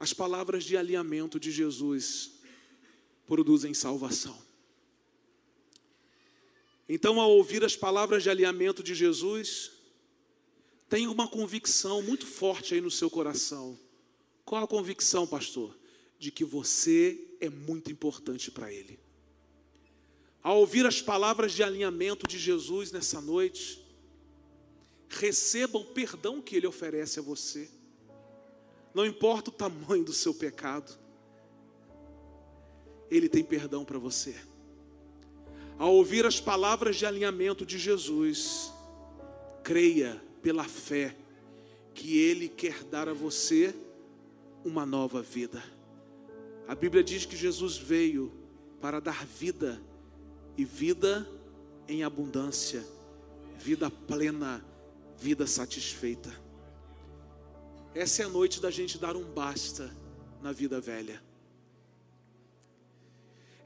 As 0.00 0.14
palavras 0.14 0.64
de 0.64 0.74
alinhamento 0.74 1.38
de 1.38 1.50
Jesus 1.50 2.40
produzem 3.26 3.74
salvação. 3.74 4.40
Então, 6.88 7.20
ao 7.20 7.30
ouvir 7.32 7.62
as 7.62 7.76
palavras 7.76 8.22
de 8.22 8.30
alinhamento 8.30 8.82
de 8.82 8.94
Jesus, 8.94 9.77
tenha 10.88 11.10
uma 11.10 11.28
convicção 11.28 12.02
muito 12.02 12.26
forte 12.26 12.74
aí 12.74 12.80
no 12.80 12.90
seu 12.90 13.10
coração. 13.10 13.78
Qual 14.44 14.64
a 14.64 14.68
convicção, 14.68 15.26
pastor? 15.26 15.76
De 16.18 16.30
que 16.30 16.44
você 16.44 17.36
é 17.40 17.50
muito 17.50 17.92
importante 17.92 18.50
para 18.50 18.72
Ele. 18.72 18.98
Ao 20.42 20.58
ouvir 20.58 20.86
as 20.86 21.02
palavras 21.02 21.52
de 21.52 21.62
alinhamento 21.62 22.26
de 22.26 22.38
Jesus 22.38 22.90
nessa 22.90 23.20
noite, 23.20 23.84
receba 25.08 25.78
o 25.78 25.84
perdão 25.84 26.40
que 26.40 26.56
Ele 26.56 26.66
oferece 26.66 27.18
a 27.18 27.22
você. 27.22 27.68
Não 28.94 29.04
importa 29.04 29.50
o 29.50 29.52
tamanho 29.52 30.04
do 30.04 30.12
seu 30.12 30.32
pecado, 30.32 30.98
Ele 33.10 33.28
tem 33.28 33.44
perdão 33.44 33.84
para 33.84 33.98
você. 33.98 34.34
Ao 35.78 35.94
ouvir 35.94 36.24
as 36.24 36.40
palavras 36.40 36.96
de 36.96 37.04
alinhamento 37.04 37.66
de 37.66 37.78
Jesus, 37.78 38.72
creia 39.62 40.20
pela 40.42 40.64
fé 40.64 41.16
que 41.94 42.18
Ele 42.18 42.48
quer 42.48 42.84
dar 42.84 43.08
a 43.08 43.12
você 43.12 43.74
uma 44.64 44.86
nova 44.86 45.22
vida. 45.22 45.62
A 46.66 46.74
Bíblia 46.74 47.02
diz 47.02 47.24
que 47.24 47.36
Jesus 47.36 47.76
veio 47.76 48.32
para 48.80 49.00
dar 49.00 49.26
vida 49.26 49.80
e 50.56 50.64
vida 50.64 51.26
em 51.88 52.04
abundância, 52.04 52.84
vida 53.58 53.90
plena, 53.90 54.64
vida 55.18 55.46
satisfeita. 55.46 56.30
Essa 57.94 58.22
é 58.22 58.24
a 58.26 58.28
noite 58.28 58.60
da 58.60 58.70
gente 58.70 58.98
dar 58.98 59.16
um 59.16 59.24
basta 59.24 59.90
na 60.42 60.52
vida 60.52 60.80
velha. 60.80 61.22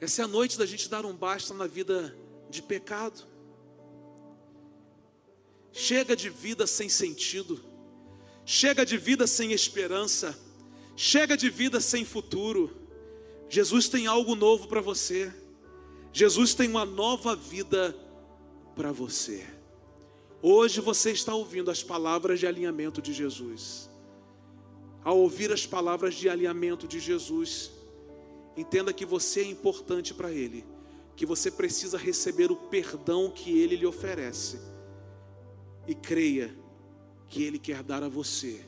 Essa 0.00 0.22
é 0.22 0.24
a 0.24 0.28
noite 0.28 0.58
da 0.58 0.64
gente 0.64 0.88
dar 0.88 1.04
um 1.04 1.14
basta 1.14 1.52
na 1.54 1.66
vida 1.66 2.16
de 2.48 2.62
pecado. 2.62 3.31
Chega 5.72 6.14
de 6.14 6.28
vida 6.28 6.66
sem 6.66 6.88
sentido, 6.88 7.58
chega 8.44 8.84
de 8.84 8.98
vida 8.98 9.26
sem 9.26 9.52
esperança, 9.52 10.38
chega 10.94 11.34
de 11.34 11.48
vida 11.48 11.80
sem 11.80 12.04
futuro. 12.04 12.76
Jesus 13.48 13.88
tem 13.88 14.06
algo 14.06 14.34
novo 14.34 14.68
para 14.68 14.82
você, 14.82 15.32
Jesus 16.12 16.54
tem 16.54 16.68
uma 16.68 16.84
nova 16.84 17.34
vida 17.34 17.96
para 18.76 18.92
você. 18.92 19.46
Hoje 20.42 20.80
você 20.80 21.12
está 21.12 21.34
ouvindo 21.34 21.70
as 21.70 21.82
palavras 21.82 22.38
de 22.38 22.46
alinhamento 22.46 23.00
de 23.00 23.14
Jesus. 23.14 23.88
Ao 25.02 25.18
ouvir 25.18 25.50
as 25.52 25.66
palavras 25.66 26.14
de 26.14 26.28
alinhamento 26.28 26.86
de 26.86 27.00
Jesus, 27.00 27.70
entenda 28.56 28.92
que 28.92 29.06
você 29.06 29.40
é 29.40 29.46
importante 29.46 30.12
para 30.12 30.30
Ele, 30.30 30.64
que 31.16 31.24
você 31.24 31.50
precisa 31.50 31.96
receber 31.96 32.52
o 32.52 32.56
perdão 32.56 33.30
que 33.30 33.58
Ele 33.58 33.76
lhe 33.76 33.86
oferece 33.86 34.71
e 35.86 35.94
creia 35.94 36.56
que 37.28 37.42
Ele 37.42 37.58
quer 37.58 37.82
dar 37.82 38.02
a 38.02 38.08
você 38.08 38.64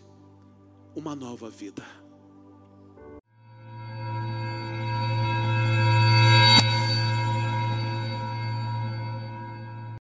uma 0.95 1.15
nova 1.15 1.51
vida. 1.51 2.04